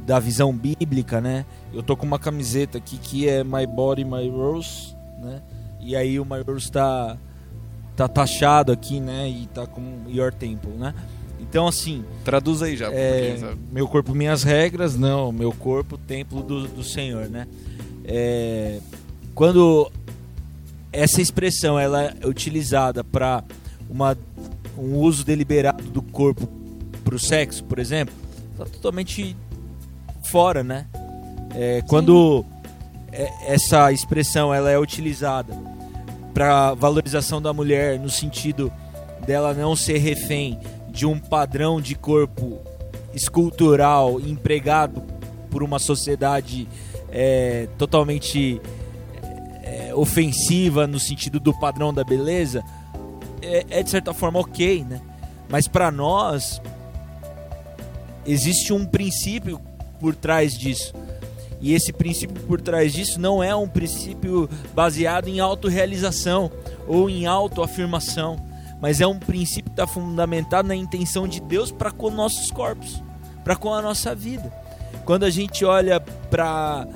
da 0.08 0.18
visão 0.18 0.56
bíblica, 0.56 1.20
né? 1.20 1.44
Eu 1.70 1.82
tô 1.82 1.94
com 1.94 2.06
uma 2.06 2.18
camiseta 2.18 2.78
aqui 2.78 2.96
que 2.96 3.28
é 3.28 3.44
My 3.44 3.66
Body, 3.66 4.06
My 4.06 4.26
Rules, 4.26 4.96
né? 5.20 5.42
E 5.82 5.94
aí 5.94 6.18
o 6.18 6.24
My 6.24 6.40
Rules 6.40 6.70
tá, 6.70 7.18
tá 7.94 8.08
taxado 8.08 8.72
aqui, 8.72 9.00
né? 9.00 9.28
E 9.28 9.46
tá 9.48 9.66
com 9.66 10.04
Your 10.08 10.32
Temple, 10.32 10.70
né? 10.70 10.94
Então, 11.38 11.68
assim, 11.68 12.06
Traduz 12.24 12.62
aí 12.62 12.74
já. 12.74 12.90
é, 12.90 13.54
meu 13.70 13.86
corpo, 13.86 14.14
minhas 14.14 14.42
regras, 14.42 14.96
não. 14.96 15.30
Meu 15.30 15.52
corpo, 15.52 15.98
templo 15.98 16.42
do, 16.42 16.66
do 16.66 16.82
Senhor, 16.82 17.28
né? 17.28 17.46
É, 18.02 18.80
quando 19.34 19.92
essa 20.90 21.20
expressão 21.20 21.78
ela 21.78 22.04
é 22.04 22.26
utilizada 22.26 23.04
para 23.04 23.44
um 24.78 24.94
uso 24.94 25.22
deliberado 25.22 25.84
do 25.90 26.00
corpo 26.00 26.48
para 27.04 27.14
o 27.14 27.18
sexo, 27.18 27.62
por 27.64 27.78
exemplo, 27.78 28.14
tá 28.56 28.64
totalmente 28.64 29.36
fora, 30.28 30.62
né? 30.62 30.86
É, 31.54 31.82
quando 31.88 32.44
é- 33.12 33.54
essa 33.54 33.90
expressão 33.90 34.52
ela 34.52 34.70
é 34.70 34.78
utilizada 34.78 35.54
para 36.34 36.74
valorização 36.74 37.40
da 37.40 37.52
mulher 37.52 37.98
no 37.98 38.10
sentido 38.10 38.70
dela 39.26 39.54
não 39.54 39.74
ser 39.74 39.98
refém 39.98 40.58
de 40.90 41.06
um 41.06 41.18
padrão 41.18 41.80
de 41.80 41.94
corpo 41.94 42.58
escultural 43.14 44.20
empregado 44.20 45.02
por 45.50 45.62
uma 45.62 45.78
sociedade 45.78 46.68
é, 47.10 47.68
totalmente 47.78 48.60
é, 49.62 49.94
ofensiva 49.94 50.86
no 50.86 51.00
sentido 51.00 51.40
do 51.40 51.58
padrão 51.58 51.92
da 51.92 52.04
beleza 52.04 52.62
é, 53.42 53.64
é 53.70 53.82
de 53.82 53.90
certa 53.90 54.12
forma 54.12 54.38
ok, 54.38 54.84
né? 54.84 55.00
Mas 55.48 55.66
para 55.66 55.90
nós 55.90 56.60
existe 58.26 58.72
um 58.72 58.84
princípio 58.84 59.58
por 60.00 60.14
trás 60.14 60.56
disso. 60.56 60.92
E 61.60 61.74
esse 61.74 61.92
princípio 61.92 62.40
por 62.44 62.60
trás 62.60 62.92
disso 62.92 63.20
não 63.20 63.42
é 63.42 63.54
um 63.54 63.68
princípio 63.68 64.48
baseado 64.74 65.28
em 65.28 65.40
autorrealização 65.40 66.50
ou 66.86 67.10
em 67.10 67.26
autoafirmação, 67.26 68.36
mas 68.80 69.00
é 69.00 69.06
um 69.06 69.18
princípio 69.18 69.64
que 69.64 69.70
está 69.70 69.86
fundamentado 69.86 70.68
na 70.68 70.76
intenção 70.76 71.26
de 71.26 71.40
Deus 71.40 71.72
para 71.72 71.90
com 71.90 72.10
nossos 72.10 72.50
corpos, 72.50 73.02
para 73.42 73.56
com 73.56 73.74
a 73.74 73.82
nossa 73.82 74.14
vida. 74.14 74.52
Quando 75.04 75.24
a 75.24 75.30
gente 75.30 75.64
olha 75.64 76.00
para 76.00 76.86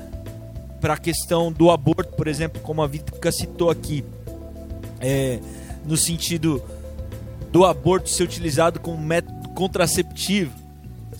para 0.81 0.95
a 0.95 0.99
questão 0.99 1.53
do 1.53 1.71
aborto, 1.71 2.17
por 2.17 2.27
exemplo, 2.27 2.61
como 2.61 2.83
a 2.83 2.89
Vika 2.89 3.31
citou 3.31 3.71
aqui, 3.71 4.05
é, 5.01 5.39
no 5.85 5.97
sentido 5.97 6.61
do 7.53 7.65
aborto 7.65 8.11
ser 8.11 8.25
utilizado 8.25 8.81
como 8.81 8.99
método 8.99 9.51
contraceptivo, 9.51 10.53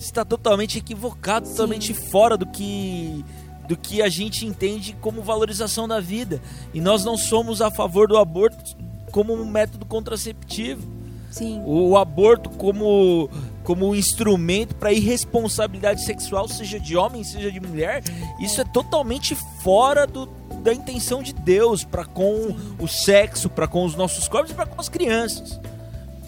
está 0.05 0.25
totalmente 0.25 0.77
equivocado, 0.77 1.49
totalmente 1.49 1.93
fora 1.93 2.37
do 2.37 2.45
que 2.45 3.23
do 3.67 3.77
que 3.77 4.01
a 4.01 4.09
gente 4.09 4.45
entende 4.45 4.93
como 4.99 5.21
valorização 5.21 5.87
da 5.87 6.01
vida. 6.01 6.41
E 6.73 6.81
nós 6.81 7.05
não 7.05 7.17
somos 7.17 7.61
a 7.61 7.71
favor 7.71 8.09
do 8.09 8.17
aborto 8.17 8.75
como 9.09 9.33
um 9.33 9.45
método 9.45 9.85
contraceptivo. 9.85 10.85
Sim. 11.31 11.61
O, 11.65 11.91
o 11.91 11.97
aborto 11.97 12.49
como 12.49 13.29
como 13.63 13.87
um 13.87 13.95
instrumento 13.95 14.75
para 14.75 14.91
irresponsabilidade 14.91 16.03
sexual, 16.03 16.49
seja 16.49 16.77
de 16.77 16.97
homem, 16.97 17.23
seja 17.23 17.49
de 17.49 17.61
mulher, 17.61 18.03
isso 18.39 18.59
é 18.59 18.65
totalmente 18.65 19.35
fora 19.63 20.05
do, 20.05 20.25
da 20.61 20.73
intenção 20.73 21.23
de 21.23 21.33
Deus 21.33 21.85
para 21.85 22.03
com 22.03 22.53
o 22.77 22.87
sexo, 22.87 23.49
para 23.49 23.65
com 23.65 23.85
os 23.85 23.95
nossos 23.95 24.27
corpos 24.27 24.51
e 24.51 24.53
para 24.53 24.65
com 24.65 24.79
as 24.79 24.89
crianças. 24.89 25.59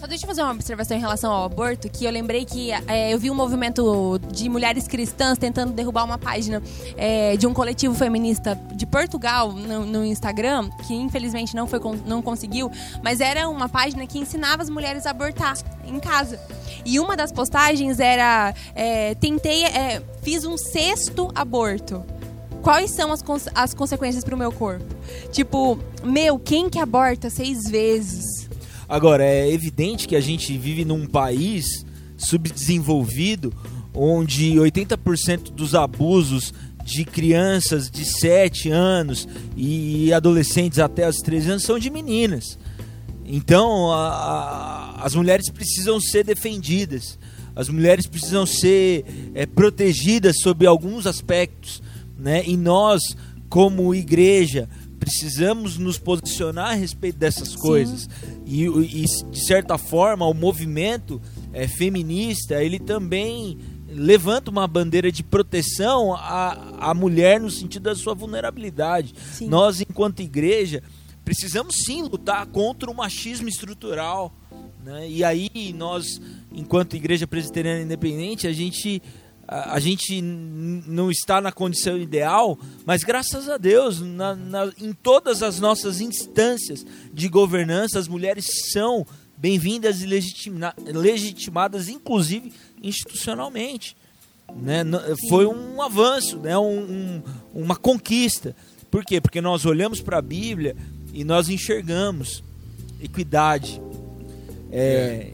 Só 0.05 0.09
deixa 0.09 0.23
eu 0.23 0.27
fazer 0.27 0.43
uma 0.43 0.51
observação 0.51 0.95
em 0.95 0.99
relação 0.99 1.31
ao 1.31 1.45
aborto, 1.45 1.89
que 1.89 2.05
eu 2.05 2.11
lembrei 2.11 2.45
que 2.45 2.71
é, 2.71 3.11
eu 3.11 3.17
vi 3.17 3.31
um 3.31 3.33
movimento 3.33 4.19
de 4.31 4.47
mulheres 4.47 4.87
cristãs 4.87 5.35
tentando 5.35 5.73
derrubar 5.73 6.03
uma 6.03 6.19
página 6.19 6.61
é, 6.95 7.35
de 7.35 7.47
um 7.47 7.55
coletivo 7.55 7.95
feminista 7.95 8.53
de 8.75 8.85
Portugal 8.85 9.51
no, 9.51 9.83
no 9.83 10.05
Instagram, 10.05 10.69
que 10.85 10.93
infelizmente 10.93 11.55
não, 11.55 11.65
foi, 11.65 11.79
não 12.05 12.21
conseguiu, 12.21 12.71
mas 13.03 13.19
era 13.19 13.49
uma 13.49 13.67
página 13.67 14.05
que 14.05 14.19
ensinava 14.19 14.61
as 14.61 14.69
mulheres 14.69 15.07
a 15.07 15.09
abortar 15.09 15.57
em 15.87 15.99
casa. 15.99 16.39
E 16.85 16.99
uma 16.99 17.17
das 17.17 17.31
postagens 17.31 17.99
era: 17.99 18.53
é, 18.75 19.15
tentei, 19.15 19.63
é, 19.63 20.03
fiz 20.21 20.45
um 20.45 20.55
sexto 20.55 21.31
aborto. 21.33 22.05
Quais 22.61 22.91
são 22.91 23.11
as, 23.11 23.23
cons- 23.23 23.49
as 23.55 23.73
consequências 23.73 24.23
pro 24.23 24.37
meu 24.37 24.51
corpo? 24.51 24.85
Tipo, 25.31 25.79
meu, 26.03 26.37
quem 26.37 26.69
que 26.69 26.77
aborta 26.77 27.31
seis 27.31 27.63
vezes? 27.63 28.44
Agora, 28.87 29.23
é 29.23 29.51
evidente 29.51 30.07
que 30.07 30.15
a 30.15 30.21
gente 30.21 30.57
vive 30.57 30.85
num 30.85 31.05
país 31.05 31.85
subdesenvolvido 32.17 33.53
onde 33.93 34.55
80% 34.55 35.51
dos 35.51 35.73
abusos 35.73 36.53
de 36.83 37.03
crianças 37.03 37.89
de 37.89 38.05
7 38.05 38.69
anos 38.69 39.27
e 39.57 40.13
adolescentes 40.13 40.77
até 40.79 41.07
os 41.09 41.17
13 41.17 41.51
anos 41.51 41.63
são 41.63 41.79
de 41.79 41.89
meninas. 41.89 42.59
Então, 43.25 43.91
a- 43.91 44.09
a- 44.99 45.03
as 45.05 45.15
mulheres 45.15 45.49
precisam 45.49 45.99
ser 45.99 46.23
defendidas. 46.23 47.17
As 47.55 47.69
mulheres 47.69 48.05
precisam 48.05 48.45
ser 48.45 49.03
é, 49.33 49.45
protegidas 49.45 50.35
sob 50.41 50.65
alguns 50.67 51.07
aspectos, 51.07 51.81
né? 52.17 52.43
E 52.45 52.55
nós, 52.55 53.01
como 53.49 53.95
igreja, 53.95 54.69
precisamos 54.99 55.77
nos 55.77 55.97
posicionar 55.97 56.71
a 56.71 56.73
respeito 56.73 57.17
dessas 57.17 57.55
coisas. 57.55 58.09
E, 58.45 58.65
e, 58.65 59.05
de 59.29 59.45
certa 59.45 59.77
forma, 59.77 60.25
o 60.25 60.33
movimento 60.33 61.21
é, 61.53 61.67
feminista, 61.67 62.63
ele 62.63 62.79
também 62.79 63.57
levanta 63.87 64.51
uma 64.51 64.67
bandeira 64.67 65.11
de 65.11 65.23
proteção 65.23 66.13
à, 66.13 66.89
à 66.89 66.93
mulher 66.93 67.39
no 67.39 67.49
sentido 67.49 67.83
da 67.83 67.95
sua 67.95 68.13
vulnerabilidade. 68.13 69.13
Sim. 69.31 69.47
Nós, 69.47 69.79
enquanto 69.79 70.21
igreja, 70.21 70.83
precisamos 71.23 71.77
sim 71.85 72.03
lutar 72.03 72.45
contra 72.47 72.89
o 72.89 72.95
machismo 72.95 73.47
estrutural. 73.47 74.33
Né? 74.83 75.09
E 75.09 75.23
aí 75.23 75.73
nós, 75.75 76.21
enquanto 76.51 76.95
igreja 76.95 77.25
presbiteriana 77.25 77.81
independente, 77.81 78.47
a 78.47 78.53
gente 78.53 79.01
a, 79.47 79.73
a 79.75 79.79
gente 79.79 80.21
não 80.21 81.09
está 81.11 81.39
na 81.39 81.51
condição 81.51 81.97
ideal, 81.97 82.57
mas 82.85 83.03
graças 83.03 83.47
a 83.49 83.57
Deus, 83.57 83.99
na- 84.01 84.35
na- 84.35 84.73
em 84.79 84.93
todas 84.93 85.43
as 85.43 85.59
nossas 85.59 86.01
instâncias 86.01 86.85
de 87.13 87.27
governança, 87.27 87.99
as 87.99 88.07
mulheres 88.07 88.45
são 88.71 89.05
bem-vindas 89.37 90.01
e 90.01 90.05
legitima- 90.05 90.73
legitimadas, 90.77 91.89
inclusive 91.89 92.53
institucionalmente. 92.81 93.95
Né? 94.55 94.83
Foi 95.29 95.45
um 95.45 95.81
avanço, 95.81 96.37
né? 96.37 96.57
Um- 96.57 96.79
um- 96.79 97.23
uma 97.53 97.75
conquista. 97.75 98.55
Por 98.91 99.03
quê? 99.03 99.19
Porque 99.19 99.41
nós 99.41 99.65
olhamos 99.65 99.99
para 100.01 100.19
a 100.19 100.21
Bíblia 100.21 100.75
e 101.13 101.23
nós 101.23 101.49
enxergamos 101.49 102.43
equidade, 103.01 103.81
é, 104.71 105.31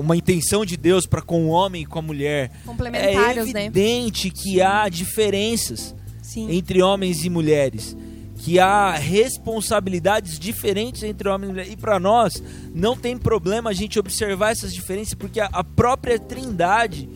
uma 0.00 0.16
intenção 0.16 0.64
de 0.64 0.76
Deus 0.76 1.06
para 1.06 1.20
com 1.20 1.44
o 1.44 1.48
homem 1.48 1.82
e 1.82 1.86
com 1.86 1.98
a 1.98 2.02
mulher. 2.02 2.50
É 2.54 2.66
Complementários, 2.66 3.52
né? 3.52 3.66
evidente 3.66 4.30
que 4.30 4.60
há 4.60 4.88
diferenças 4.88 5.94
Sim. 6.22 6.50
entre 6.50 6.82
homens 6.82 7.24
e 7.24 7.30
mulheres, 7.30 7.96
que 8.36 8.58
há 8.58 8.92
responsabilidades 8.92 10.38
diferentes 10.38 11.02
entre 11.02 11.28
homens 11.28 11.48
e 11.48 11.52
mulheres. 11.52 11.72
E 11.72 11.76
para 11.76 12.00
nós 12.00 12.42
não 12.74 12.96
tem 12.96 13.16
problema 13.16 13.70
a 13.70 13.72
gente 13.74 13.98
observar 13.98 14.52
essas 14.52 14.72
diferenças, 14.72 15.14
porque 15.14 15.38
a, 15.40 15.62
própria 15.62 16.18
Trindade 16.18 17.08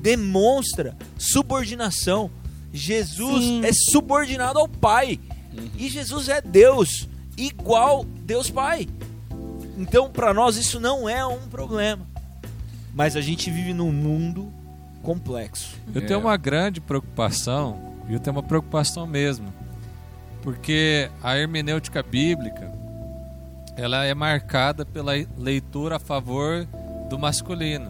demonstra 0.00 0.96
subordinação. 1.18 2.30
Jesus 2.72 3.44
Sim. 3.44 3.64
é 3.64 3.70
subordinado 3.72 4.58
ao 4.58 4.68
Pai. 4.68 5.18
E 5.76 5.88
Jesus 5.88 6.28
é 6.28 6.40
Deus, 6.40 7.08
igual 7.36 8.04
Deus 8.04 8.48
Pai. 8.48 8.86
Então, 9.76 10.10
para 10.10 10.32
nós 10.34 10.56
isso 10.56 10.78
não 10.78 11.08
é 11.08 11.24
um 11.26 11.48
problema. 11.48 12.06
Mas 12.98 13.14
a 13.14 13.20
gente 13.20 13.48
vive 13.48 13.72
num 13.72 13.92
mundo 13.92 14.52
complexo. 15.04 15.76
Eu 15.94 16.02
É. 16.02 16.04
tenho 16.04 16.18
uma 16.18 16.36
grande 16.36 16.80
preocupação, 16.80 17.94
e 18.08 18.12
eu 18.12 18.18
tenho 18.18 18.34
uma 18.34 18.42
preocupação 18.42 19.06
mesmo, 19.06 19.54
porque 20.42 21.08
a 21.22 21.38
hermenêutica 21.38 22.02
bíblica 22.02 22.72
ela 23.76 24.04
é 24.04 24.12
marcada 24.14 24.84
pela 24.84 25.12
leitura 25.36 25.94
a 25.94 25.98
favor 26.00 26.66
do 27.08 27.16
masculino. 27.16 27.88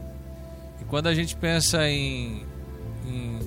E 0.79 0.85
quando 0.85 1.07
a 1.07 1.14
gente 1.14 1.35
pensa 1.35 1.88
em, 1.88 2.42
em- 3.07 3.38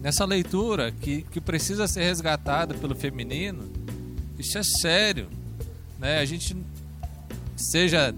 nessa 0.00 0.24
leitura 0.24 0.90
que, 0.90 1.22
que 1.22 1.40
precisa 1.40 1.86
ser 1.86 2.02
resgatada 2.02 2.74
pelo 2.74 2.96
feminino, 2.96 3.70
isso 4.36 4.58
é 4.58 4.64
sério, 4.64 5.28
né? 6.00 6.18
A 6.18 6.24
gente 6.24 6.56
seja 7.56 8.12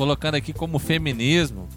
colocando 0.00 0.36
aqui 0.36 0.54
como 0.54 0.78
feminismo, 0.78 1.68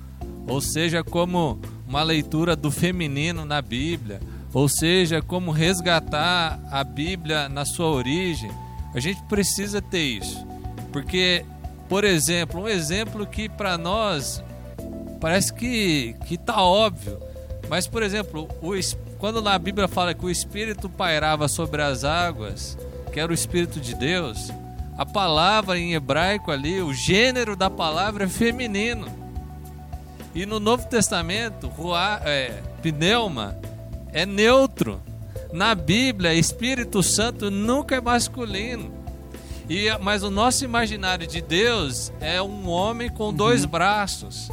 ou 0.47 0.61
seja, 0.61 1.03
como 1.03 1.59
uma 1.85 2.01
leitura 2.03 2.55
do 2.55 2.71
feminino 2.71 3.43
na 3.43 3.61
Bíblia, 3.61 4.21
ou 4.53 4.69
seja, 4.69 5.21
como 5.21 5.51
resgatar 5.51 6.57
a 6.71 6.85
Bíblia 6.85 7.49
na 7.49 7.65
sua 7.65 7.87
origem, 7.87 8.49
a 8.95 8.99
gente 9.01 9.21
precisa 9.23 9.81
ter 9.81 10.03
isso. 10.03 10.47
Porque, 10.93 11.43
por 11.89 12.05
exemplo, 12.05 12.61
um 12.61 12.67
exemplo 12.69 13.27
que 13.27 13.49
para 13.49 13.77
nós 13.77 14.41
parece 15.19 15.53
que, 15.53 16.15
que 16.25 16.37
tá 16.37 16.63
óbvio, 16.63 17.19
mas, 17.67 17.87
por 17.87 18.01
exemplo, 18.01 18.47
o, 18.61 18.71
quando 19.17 19.41
na 19.41 19.59
Bíblia 19.59 19.89
fala 19.89 20.13
que 20.13 20.25
o 20.25 20.29
Espírito 20.29 20.87
pairava 20.87 21.49
sobre 21.49 21.81
as 21.81 22.05
águas, 22.05 22.77
que 23.11 23.19
era 23.19 23.29
o 23.29 23.35
Espírito 23.35 23.81
de 23.81 23.93
Deus, 23.93 24.49
a 24.97 25.05
palavra 25.05 25.77
em 25.77 25.93
hebraico 25.93 26.51
ali, 26.51 26.81
o 26.81 26.93
gênero 26.93 27.55
da 27.55 27.69
palavra 27.69 28.25
é 28.25 28.27
feminino. 28.27 29.07
E 30.35 30.45
no 30.45 30.59
Novo 30.59 30.87
Testamento, 30.87 31.67
ruá, 31.67 32.21
é, 32.23 32.61
pneuma 32.81 33.55
é 34.11 34.25
neutro. 34.25 35.01
Na 35.51 35.75
Bíblia, 35.75 36.33
Espírito 36.33 37.03
Santo 37.03 37.51
nunca 37.51 37.95
é 37.95 38.01
masculino. 38.01 38.91
E, 39.69 39.87
mas 40.01 40.23
o 40.23 40.29
nosso 40.29 40.65
imaginário 40.65 41.27
de 41.27 41.41
Deus 41.41 42.11
é 42.19 42.41
um 42.41 42.67
homem 42.67 43.09
com 43.09 43.33
dois 43.33 43.63
braços, 43.65 44.49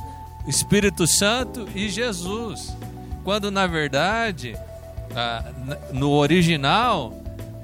Espírito 0.46 1.06
Santo 1.06 1.66
e 1.74 1.88
Jesus. 1.88 2.76
Quando 3.24 3.50
na 3.50 3.66
verdade 3.66 4.56
Ah, 5.14 5.42
no 5.92 6.10
original 6.10 7.12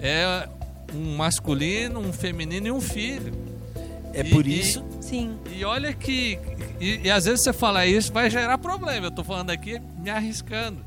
é 0.01 0.49
um 0.95 1.17
masculino, 1.17 2.01
um 2.01 2.13
feminino 2.13 2.67
e 2.69 2.71
um 2.71 2.81
filho. 2.81 3.33
É 4.13 4.21
E- 4.21 4.31
por 4.31 4.47
e- 4.47 4.61
isso. 4.61 4.85
Sim. 5.01 5.37
E 5.55 5.65
olha 5.65 5.93
que. 5.93 6.39
E, 6.81 7.01
e 7.05 7.11
às 7.11 7.25
vezes 7.27 7.43
você 7.43 7.53
falar 7.53 7.87
isso 7.87 8.13
vai 8.13 8.31
gerar 8.31 8.59
problema. 8.59 9.07
Eu 9.07 9.11
tô 9.11 9.23
falando 9.25 9.51
aqui 9.51 9.81
me 9.99 10.11
arriscando. 10.11 10.79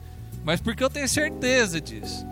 Mas 0.43 0.59
porque 0.61 0.83
eu 0.83 0.89
tenho 0.89 1.07
certeza 1.07 1.79
disso. 1.81 2.25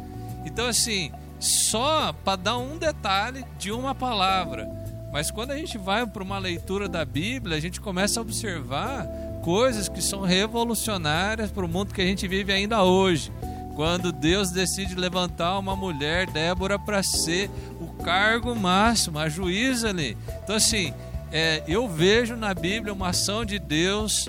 Então, 0.45 0.67
assim, 0.67 1.11
só 1.39 2.13
para 2.23 2.35
dar 2.37 2.57
um 2.57 2.77
detalhe 2.77 3.45
de 3.59 3.71
uma 3.71 3.93
palavra. 3.93 4.67
Mas 5.11 5.29
quando 5.31 5.51
a 5.51 5.57
gente 5.57 5.77
vai 5.77 6.05
para 6.05 6.23
uma 6.23 6.37
leitura 6.37 6.87
da 6.89 7.03
Bíblia, 7.05 7.57
a 7.57 7.59
gente 7.59 7.79
começa 7.81 8.19
a 8.19 8.21
observar 8.21 9.05
coisas 9.43 9.87
que 9.87 10.01
são 10.01 10.21
revolucionárias 10.21 11.51
para 11.51 11.65
o 11.65 11.67
mundo 11.67 11.93
que 11.93 12.01
a 12.01 12.05
gente 12.05 12.27
vive 12.27 12.51
ainda 12.51 12.83
hoje. 12.83 13.31
Quando 13.77 14.11
Deus 14.11 14.49
decide 14.49 14.95
levantar 14.95 15.59
uma 15.59 15.75
mulher, 15.75 16.25
Débora, 16.25 16.79
para 16.79 17.03
ser 17.03 17.47
o 17.79 17.85
cargo 18.03 18.55
máximo, 18.55 19.19
a 19.19 19.29
juíza 19.29 19.89
ali. 19.89 20.17
Então, 20.43 20.55
assim, 20.55 20.91
é, 21.31 21.61
eu 21.67 21.87
vejo 21.87 22.35
na 22.35 22.55
Bíblia 22.55 22.91
uma 22.91 23.09
ação 23.09 23.45
de 23.45 23.59
Deus 23.59 24.27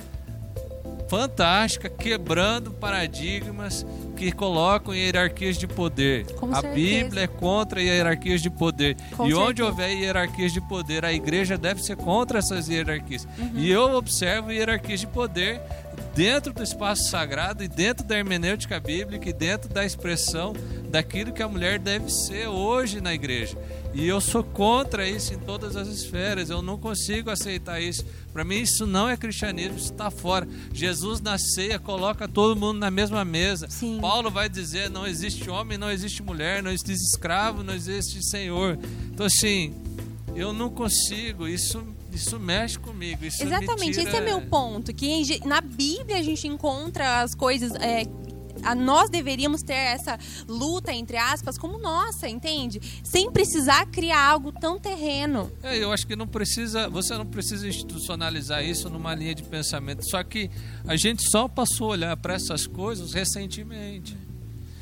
fantástica, 1.08 1.88
quebrando 1.88 2.72
paradigmas 2.72 3.86
que 4.14 4.30
colocam 4.30 4.94
hierarquias 4.94 5.56
de 5.56 5.66
poder. 5.66 6.26
Com 6.34 6.50
a 6.50 6.56
certeza. 6.56 6.74
Bíblia 6.74 7.22
é 7.22 7.26
contra 7.26 7.80
hierarquias 7.80 8.42
de 8.42 8.50
poder. 8.50 8.98
Com 9.16 9.26
e 9.26 9.32
onde 9.32 9.62
certeza. 9.62 9.64
houver 9.64 9.96
hierarquias 9.96 10.52
de 10.52 10.60
poder, 10.60 11.06
a 11.06 11.12
igreja 11.14 11.56
deve 11.56 11.82
ser 11.82 11.96
contra 11.96 12.40
essas 12.40 12.68
hierarquias. 12.68 13.26
Uhum. 13.38 13.52
E 13.54 13.70
eu 13.70 13.94
observo 13.94 14.52
hierarquias 14.52 15.00
de 15.00 15.06
poder 15.06 15.58
dentro 16.18 16.52
do 16.52 16.64
espaço 16.64 17.08
sagrado 17.10 17.62
e 17.62 17.68
dentro 17.68 18.04
da 18.04 18.18
hermenêutica 18.18 18.80
bíblica 18.80 19.28
e 19.28 19.32
dentro 19.32 19.68
da 19.72 19.86
expressão 19.86 20.52
daquilo 20.90 21.32
que 21.32 21.40
a 21.40 21.46
mulher 21.46 21.78
deve 21.78 22.10
ser 22.10 22.48
hoje 22.48 23.00
na 23.00 23.14
igreja. 23.14 23.56
E 23.94 24.04
eu 24.04 24.20
sou 24.20 24.42
contra 24.42 25.08
isso 25.08 25.32
em 25.32 25.38
todas 25.38 25.76
as 25.76 25.86
esferas. 25.86 26.50
Eu 26.50 26.60
não 26.60 26.76
consigo 26.76 27.30
aceitar 27.30 27.80
isso. 27.80 28.04
Para 28.32 28.42
mim, 28.42 28.56
isso 28.56 28.84
não 28.84 29.08
é 29.08 29.16
cristianismo, 29.16 29.76
isso 29.76 29.92
está 29.92 30.10
fora. 30.10 30.48
Jesus 30.72 31.20
na 31.20 31.38
ceia 31.38 31.78
coloca 31.78 32.26
todo 32.26 32.58
mundo 32.58 32.80
na 32.80 32.90
mesma 32.90 33.24
mesa. 33.24 33.68
Sim. 33.70 34.00
Paulo 34.00 34.28
vai 34.28 34.48
dizer: 34.48 34.90
não 34.90 35.06
existe 35.06 35.48
homem, 35.48 35.78
não 35.78 35.88
existe 35.88 36.20
mulher, 36.20 36.64
não 36.64 36.72
existe 36.72 36.94
escravo, 36.94 37.62
não 37.62 37.74
existe 37.74 38.28
senhor. 38.28 38.76
Então, 39.12 39.24
assim, 39.24 39.72
eu 40.34 40.52
não 40.52 40.68
consigo. 40.68 41.46
Isso, 41.46 41.80
isso 42.18 42.38
mexe 42.38 42.78
comigo. 42.78 43.24
Isso 43.24 43.38
me 43.44 43.46
Exatamente, 43.46 43.98
tira- 43.98 44.08
esse 44.10 44.16
é 44.16 44.20
meu 44.20 44.42
ponto. 44.42 44.92
Que 44.94 45.40
na 45.46 45.60
Bíblia 45.60 46.18
a 46.18 46.22
gente 46.22 46.46
encontra 46.46 47.22
as 47.22 47.34
coisas. 47.34 47.72
é, 47.76 48.04
a- 48.62 48.74
nós 48.74 49.08
deveríamos 49.08 49.62
ter 49.62 49.72
essa 49.72 50.18
luta, 50.48 50.92
entre 50.92 51.16
aspas, 51.16 51.56
como 51.56 51.78
nossa, 51.78 52.28
entende? 52.28 52.80
Sem 53.04 53.30
precisar 53.30 53.86
criar 53.86 54.20
algo 54.30 54.50
tão 54.50 54.80
terreno. 54.80 55.50
É, 55.62 55.78
eu 55.78 55.92
acho 55.92 56.04
que 56.06 56.16
não 56.16 56.26
precisa, 56.26 56.88
você 56.88 57.16
não 57.16 57.24
precisa 57.24 57.68
institucionalizar 57.68 58.64
isso 58.64 58.90
numa 58.90 59.14
linha 59.14 59.34
de 59.34 59.44
pensamento. 59.44 60.02
Só 60.10 60.22
que 60.24 60.50
a 60.86 60.96
gente 60.96 61.22
só 61.30 61.46
passou 61.46 61.88
a 61.88 61.90
olhar 61.92 62.16
para 62.16 62.34
essas 62.34 62.66
coisas 62.66 63.12
recentemente. 63.12 64.16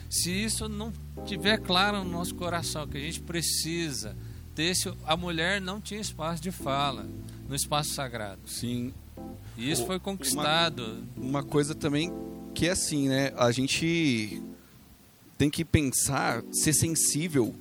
Se 0.09 0.31
isso 0.31 0.69
não 0.69 0.91
tiver 1.27 1.59
claro 1.59 2.03
no 2.03 2.11
nosso 2.11 2.35
coração 2.35 2.87
que 2.87 2.97
a 2.97 3.01
gente 3.01 3.21
precisa 3.21 4.17
esse, 4.65 4.93
a 5.07 5.17
mulher 5.17 5.61
não 5.61 5.81
tinha 5.81 6.01
espaço 6.01 6.43
de 6.43 6.51
fala 6.51 7.07
no 7.49 7.55
espaço 7.55 7.91
sagrado. 7.95 8.41
Sim. 8.47 8.93
E 9.57 9.71
isso 9.71 9.83
O- 9.85 9.87
foi 9.87 9.99
conquistado. 9.99 11.05
Uma 11.17 11.43
coisa 11.43 11.75
também 11.75 12.13
que 12.55 12.67
é 12.67 12.71
assim, 12.71 13.09
né? 13.09 13.33
A 13.37 13.51
gente 13.53 14.43
tem 15.39 15.51
que 15.51 15.65
pensar, 15.65 16.43
ser 16.51 16.73
sensível 16.73 17.55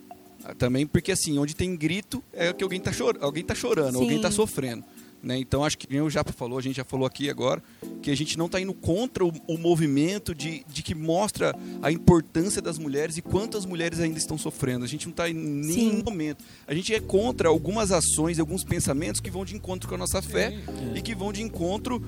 também, 0.57 0.85
porque 0.85 1.11
assim, 1.11 1.37
onde 1.37 1.55
tem 1.55 1.75
grito 1.75 2.23
é 2.31 2.53
que 2.53 2.63
alguém 2.63 2.79
tá, 2.79 2.91
chor 2.91 3.17
alguém 3.19 3.43
tá 3.43 3.55
chorando, 3.55 3.95
Sim. 3.97 4.03
alguém 4.03 4.21
tá 4.21 4.29
sofrendo. 4.31 4.83
Né? 5.25 5.39
Então 5.39 5.63
acho 5.63 5.75
que 5.75 5.99
o 5.99 6.07
Japa 6.07 6.31
falou, 6.31 6.59
a 6.59 6.61
gente 6.61 6.75
já 6.75 6.85
falou 6.85 7.07
aqui 7.07 7.31
agora, 7.31 7.59
que 7.99 8.11
a 8.11 8.15
gente 8.15 8.37
não 8.37 8.45
está 8.45 8.61
indo 8.61 8.75
contra 8.75 9.25
o, 9.25 9.33
o 9.47 9.57
movimento 9.57 10.35
de, 10.35 10.63
de 10.71 10.83
que 10.83 10.93
mostra 10.93 11.55
a 11.81 11.91
importância 11.91 12.61
das 12.61 12.77
mulheres 12.77 13.17
e 13.17 13.23
quantas 13.23 13.65
mulheres 13.65 13.99
ainda 13.99 14.19
estão 14.19 14.37
sofrendo. 14.37 14.85
A 14.85 14.87
gente 14.87 15.07
não 15.07 15.11
está 15.11 15.27
em 15.27 15.33
nenhum 15.33 15.97
Sim. 15.97 16.03
momento. 16.05 16.45
A 16.67 16.75
gente 16.75 16.93
é 16.93 16.99
contra 16.99 17.49
algumas 17.49 17.91
ações, 17.91 18.37
alguns 18.39 18.63
pensamentos 18.63 19.19
que 19.19 19.31
vão 19.31 19.43
de 19.43 19.55
encontro 19.55 19.89
com 19.89 19.95
a 19.95 19.97
nossa 19.97 20.21
fé 20.21 20.51
Sim. 20.51 20.93
e 20.95 21.01
que 21.01 21.15
vão 21.15 21.33
de 21.33 21.41
encontro 21.41 21.99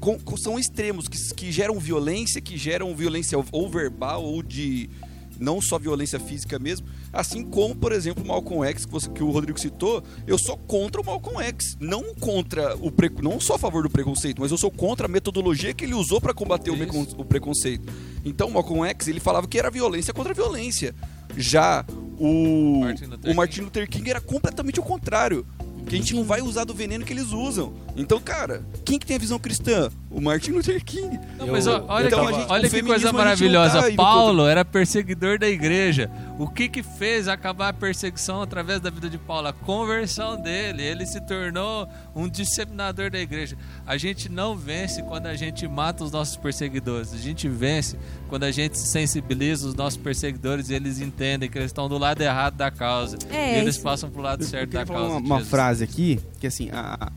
com, 0.00 0.18
com- 0.18 0.36
são 0.36 0.58
extremos 0.58 1.06
que, 1.06 1.16
que 1.32 1.52
geram 1.52 1.78
violência, 1.78 2.40
que 2.40 2.56
geram 2.58 2.92
violência 2.96 3.38
ou 3.52 3.70
verbal 3.70 4.24
ou 4.24 4.42
de 4.42 4.90
não 5.38 5.60
só 5.60 5.78
violência 5.78 6.18
física 6.18 6.58
mesmo, 6.58 6.86
assim 7.12 7.42
como, 7.44 7.74
por 7.74 7.92
exemplo, 7.92 8.22
o 8.24 8.26
Malcolm 8.26 8.64
X 8.68 8.84
que, 8.84 8.92
você- 8.92 9.08
que 9.10 9.22
o 9.22 9.30
Rodrigo 9.30 9.58
citou, 9.58 10.02
eu 10.26 10.38
sou 10.38 10.56
contra 10.56 11.00
o 11.00 11.04
Malcolm 11.04 11.42
X, 11.44 11.76
não 11.80 12.14
contra 12.14 12.76
o 12.76 12.90
pre, 12.90 13.10
não 13.22 13.38
sou 13.40 13.56
a 13.56 13.58
favor 13.58 13.82
do 13.82 13.90
preconceito, 13.90 14.40
mas 14.40 14.50
eu 14.50 14.56
sou 14.58 14.70
contra 14.70 15.06
a 15.06 15.08
metodologia 15.08 15.72
que 15.74 15.84
ele 15.84 15.94
usou 15.94 16.20
para 16.20 16.32
combater 16.34 16.70
o, 16.70 16.76
precon- 16.76 17.06
o 17.18 17.24
preconceito. 17.24 17.92
Então, 18.24 18.48
o 18.48 18.52
Malcolm 18.52 18.84
X 18.88 19.08
ele 19.08 19.20
falava 19.20 19.46
que 19.46 19.58
era 19.58 19.70
violência 19.70 20.12
contra 20.14 20.32
violência. 20.34 20.94
Já 21.36 21.84
o 22.18 22.80
Martin 22.80 23.04
Luther 23.06 23.30
o 23.30 23.34
Martin 23.34 23.60
Luther 23.62 23.88
King 23.90 24.10
era 24.10 24.20
completamente 24.20 24.78
o 24.78 24.82
contrário. 24.82 25.44
Que 25.86 25.96
a 25.96 25.98
gente 25.98 26.14
não 26.14 26.24
vai 26.24 26.40
usar 26.40 26.64
do 26.64 26.72
veneno 26.72 27.04
que 27.04 27.12
eles 27.12 27.30
usam. 27.32 27.74
Então, 27.96 28.20
cara, 28.20 28.62
quem 28.84 28.98
que 28.98 29.06
tem 29.06 29.16
a 29.16 29.18
visão 29.20 29.38
cristã? 29.38 29.88
O 30.10 30.20
Martin 30.20 30.52
Luther 30.52 30.84
King. 30.84 31.18
Não, 31.38 31.46
mas 31.48 31.66
ó, 31.66 31.84
olha, 31.88 32.06
então 32.06 32.26
que, 32.26 32.32
a 32.34 32.38
gente- 32.38 32.50
olha 32.50 32.68
que 32.70 32.82
coisa 32.82 33.12
maravilhosa. 33.12 33.80
tá 33.82 33.88
indo 33.90 33.96
Paulo 33.96 34.46
era 34.46 34.64
perseguidor 34.64 35.38
da 35.38 35.48
igreja. 35.48 36.10
O 36.38 36.48
que 36.48 36.68
que 36.68 36.82
fez 36.82 37.28
acabar 37.28 37.68
a 37.68 37.72
perseguição 37.72 38.42
através 38.42 38.80
da 38.80 38.90
vida 38.90 39.08
de 39.08 39.18
Paulo? 39.18 39.46
A 39.48 39.52
conversão 39.52 40.40
dele. 40.40 40.82
Ele 40.82 41.06
se 41.06 41.20
tornou 41.20 41.88
um 42.14 42.28
disseminador 42.28 43.10
da 43.10 43.18
igreja. 43.18 43.56
A 43.86 43.96
gente 43.96 44.28
não 44.28 44.56
vence 44.56 45.02
quando 45.02 45.26
a 45.26 45.34
gente 45.34 45.66
mata 45.68 46.02
os 46.04 46.10
nossos 46.10 46.36
perseguidores. 46.36 47.12
A 47.12 47.18
gente 47.18 47.48
vence 47.48 47.96
quando 48.28 48.42
a 48.44 48.50
gente 48.50 48.76
sensibiliza 48.78 49.68
os 49.68 49.74
nossos 49.74 49.96
perseguidores 49.96 50.68
e 50.70 50.74
eles 50.74 51.00
entendem 51.00 51.48
que 51.48 51.56
eles 51.58 51.66
estão 51.70 51.88
do 51.88 51.98
lado 51.98 52.20
errado 52.20 52.54
da 52.56 52.70
causa. 52.70 53.16
É, 53.30 53.56
e 53.56 53.60
eles 53.60 53.76
isso- 53.76 53.84
passam 53.84 54.10
pro 54.10 54.20
lado 54.22 54.42
certo 54.44 54.70
da 54.70 54.84
causa. 54.84 55.16
uma, 55.18 55.18
uma 55.36 55.40
frase 55.44 55.84
aqui, 55.84 56.20
que 56.40 56.46
assim, 56.48 56.70
a, 56.72 57.12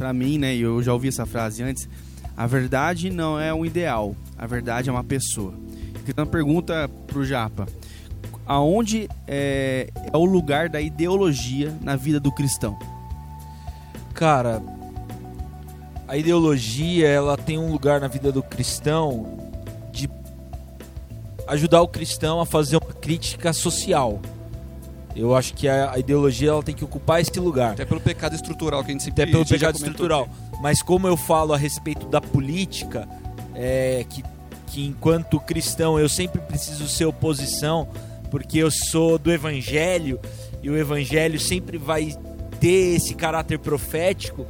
a- 0.00 0.10
pra 0.10 0.12
mim, 0.12 0.38
né, 0.38 0.54
e 0.54 0.62
eu 0.62 0.82
já 0.82 0.92
ouvi 0.92 1.08
essa 1.08 1.26
frase 1.26 1.62
antes, 1.62 1.88
a 2.36 2.46
verdade 2.46 3.10
não 3.10 3.38
é 3.38 3.52
um 3.52 3.66
ideal, 3.66 4.16
a 4.38 4.46
verdade 4.46 4.88
é 4.88 4.92
uma 4.92 5.04
pessoa. 5.04 5.52
Uma 6.16 6.26
pergunta 6.26 6.88
pro 7.06 7.24
Japa. 7.24 7.66
Aonde 8.46 9.08
é, 9.28 9.88
é 10.12 10.16
o 10.16 10.24
lugar 10.24 10.68
da 10.68 10.80
ideologia 10.80 11.72
na 11.82 11.94
vida 11.94 12.18
do 12.18 12.32
cristão? 12.32 12.78
Cara, 14.14 14.60
a 16.08 16.16
ideologia 16.16 17.06
ela 17.06 17.36
tem 17.36 17.58
um 17.58 17.70
lugar 17.70 18.00
na 18.00 18.08
vida 18.08 18.32
do 18.32 18.42
cristão 18.42 19.38
de 19.92 20.08
ajudar 21.46 21.82
o 21.82 21.88
cristão 21.88 22.40
a 22.40 22.46
fazer 22.46 22.76
uma 22.78 22.92
crítica 22.92 23.52
social. 23.52 24.18
Eu 25.14 25.34
acho 25.34 25.54
que 25.54 25.68
a, 25.68 25.98
ideologia 25.98 26.50
ela 26.50 26.62
tem 26.62 26.74
que 26.74 26.84
ocupar 26.84 27.20
esse 27.20 27.38
lugar. 27.38 27.72
Até 27.72 27.84
pelo 27.84 28.00
pecado 28.00 28.34
estrutural 28.34 28.82
que 28.84 28.90
a 28.90 28.92
gente 28.92 29.02
sempre 29.02 29.22
Até 29.22 29.32
pelo 29.32 29.46
pecado 29.46 29.76
estrutural. 29.76 30.22
aqui. 30.22 30.62
Mas 30.62 30.82
como 30.82 31.06
eu 31.06 31.16
falo 31.16 31.52
a 31.52 31.56
respeito 31.56 32.06
da 32.06 32.20
política, 32.20 33.08
é, 33.54 34.04
que, 34.08 34.22
que 34.66 34.86
enquanto 34.86 35.40
cristão 35.40 35.98
eu 35.98 36.08
sempre 36.08 36.40
preciso 36.40 36.86
ser 36.86 37.06
oposição, 37.06 37.88
porque 38.30 38.58
eu 38.58 38.70
sou 38.70 39.18
do 39.18 39.32
evangelho, 39.32 40.20
e 40.62 40.70
o 40.70 40.76
evangelho 40.76 41.40
sempre 41.40 41.76
vai 41.76 42.16
ter 42.60 42.96
esse 42.96 43.14
caráter 43.14 43.58
profético, 43.58 44.46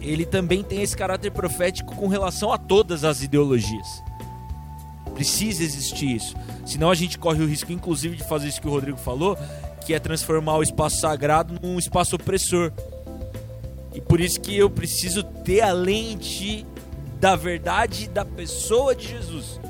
ele 0.00 0.24
também 0.24 0.62
tem 0.62 0.82
esse 0.82 0.96
caráter 0.96 1.30
profético 1.30 1.94
com 1.94 2.08
relação 2.08 2.52
a 2.52 2.58
todas 2.58 3.04
as 3.04 3.22
ideologias. 3.22 4.02
Precisa 5.14 5.62
existir 5.62 6.16
isso. 6.16 6.34
Senão 6.64 6.90
a 6.90 6.94
gente 6.94 7.18
corre 7.18 7.42
o 7.42 7.46
risco, 7.46 7.72
inclusive, 7.72 8.16
de 8.16 8.24
fazer 8.24 8.48
isso 8.48 8.60
que 8.60 8.66
o 8.66 8.70
Rodrigo 8.70 8.96
falou, 8.96 9.36
que 9.82 9.94
é 9.94 9.98
transformar 9.98 10.56
o 10.56 10.62
espaço 10.62 11.00
sagrado 11.00 11.58
num 11.62 11.78
espaço 11.78 12.16
opressor. 12.16 12.72
E 13.94 14.00
por 14.00 14.20
isso 14.20 14.40
que 14.40 14.56
eu 14.56 14.70
preciso 14.70 15.22
ter 15.22 15.60
a 15.60 15.72
lente 15.72 16.66
da 17.20 17.36
verdade 17.36 18.08
da 18.08 18.24
pessoa 18.24 18.94
de 18.94 19.08
Jesus. 19.08 19.60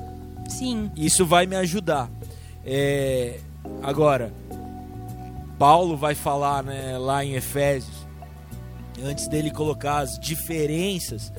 Sim. 0.48 0.90
Isso 0.96 1.26
vai 1.26 1.46
me 1.46 1.56
ajudar. 1.56 2.10
É, 2.64 3.40
agora, 3.82 4.32
Paulo 5.58 5.96
vai 5.96 6.14
falar 6.14 6.62
né, 6.62 6.96
lá 6.98 7.24
em 7.24 7.34
Efésios, 7.34 8.06
antes 9.04 9.26
dele 9.28 9.50
colocar 9.50 9.98
as 9.98 10.18
diferenças, 10.18 11.32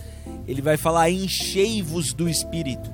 ele 0.47 0.61
vai 0.61 0.77
falar 0.77 1.09
enchei-vos 1.09 2.13
do 2.13 2.27
Espírito. 2.27 2.91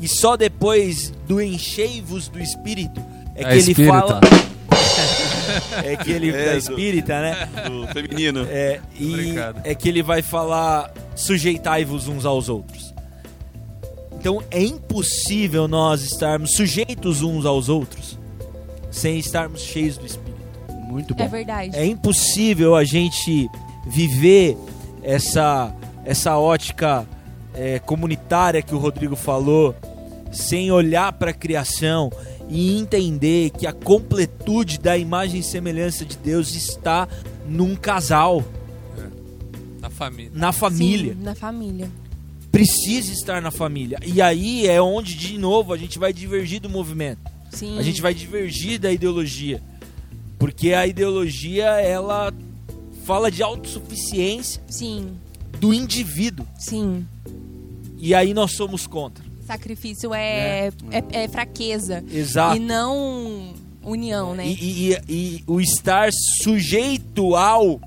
E 0.00 0.08
só 0.08 0.36
depois 0.36 1.10
do 1.26 1.42
enchei-vos 1.42 2.28
do 2.28 2.40
Espírito 2.40 3.00
é 3.40 3.44
que 3.44 3.50
É 3.50 3.56
ele 3.58 3.70
espírita. 3.70 3.92
fala. 4.00 4.20
é 5.84 5.96
que 5.96 6.10
ele 6.12 6.30
É, 6.30 6.44
da 6.46 6.52
do- 6.52 6.58
espírita, 6.58 7.20
né? 7.20 7.48
Do 7.66 7.86
feminino. 7.88 8.46
É, 8.48 8.80
e 8.98 9.08
Obrigado. 9.12 9.60
é 9.64 9.74
que 9.74 9.88
ele 9.88 10.02
vai 10.02 10.22
falar 10.22 10.92
sujeitai-vos 11.14 12.08
uns 12.08 12.24
aos 12.24 12.48
outros. 12.48 12.94
Então 14.12 14.42
é 14.50 14.62
impossível 14.62 15.66
nós 15.66 16.02
estarmos 16.02 16.52
sujeitos 16.52 17.22
uns 17.22 17.46
aos 17.46 17.68
outros 17.68 18.18
sem 18.90 19.18
estarmos 19.18 19.62
cheios 19.62 19.96
do 19.96 20.04
Espírito. 20.06 20.40
Muito 20.88 21.14
bom. 21.14 21.24
É 21.24 21.28
verdade. 21.28 21.70
É 21.76 21.86
impossível 21.86 22.74
a 22.74 22.84
gente 22.84 23.48
viver 23.86 24.56
essa, 25.02 25.72
essa 26.04 26.36
ótica 26.36 27.06
é, 27.54 27.78
comunitária 27.78 28.60
que 28.60 28.74
o 28.74 28.78
Rodrigo 28.78 29.16
falou 29.16 29.74
sem 30.32 30.70
olhar 30.70 31.12
para 31.12 31.30
a 31.30 31.34
criação 31.34 32.10
e 32.50 32.76
entender 32.76 33.50
que 33.50 33.66
a 33.66 33.72
completude 33.72 34.78
da 34.78 34.98
imagem 34.98 35.40
e 35.40 35.42
semelhança 35.42 36.04
de 36.04 36.16
Deus 36.16 36.54
está 36.54 37.08
num 37.48 37.76
casal, 37.76 38.44
Na 39.80 39.88
família. 39.88 40.30
na 40.34 40.52
família. 40.52 41.14
Sim, 41.14 41.22
na 41.22 41.34
família. 41.34 41.90
Precisa 42.50 43.12
estar 43.12 43.40
na 43.40 43.50
família. 43.52 43.98
E 44.04 44.20
aí 44.20 44.66
é 44.66 44.82
onde, 44.82 45.14
de 45.14 45.38
novo, 45.38 45.72
a 45.72 45.76
gente 45.78 45.98
vai 45.98 46.12
divergir 46.12 46.60
do 46.60 46.68
movimento. 46.68 47.20
Sim. 47.52 47.78
A 47.78 47.82
gente 47.82 48.02
vai 48.02 48.12
divergir 48.12 48.78
da 48.80 48.90
ideologia. 48.92 49.62
Porque 50.38 50.72
a 50.72 50.86
ideologia, 50.86 51.66
ela 51.80 52.32
fala 53.04 53.30
de 53.30 53.42
autossuficiência 53.42 54.60
Sim, 54.68 55.12
do 55.60 55.72
indivíduo. 55.72 56.46
sim. 56.58 57.06
E 57.98 58.14
aí 58.14 58.32
nós 58.32 58.52
somos 58.52 58.86
contra. 58.86 59.22
Sacrifício 59.50 60.14
é, 60.14 60.70
é, 60.92 61.24
é 61.24 61.28
fraqueza. 61.28 62.04
Exato. 62.12 62.56
E 62.56 62.60
não 62.60 63.52
união, 63.82 64.32
né? 64.32 64.46
E, 64.46 64.92
e- 64.92 64.98
e- 65.08 65.44
o 65.44 65.60
estar 65.60 66.08
sujeito 66.40 67.34
ao 67.34 67.80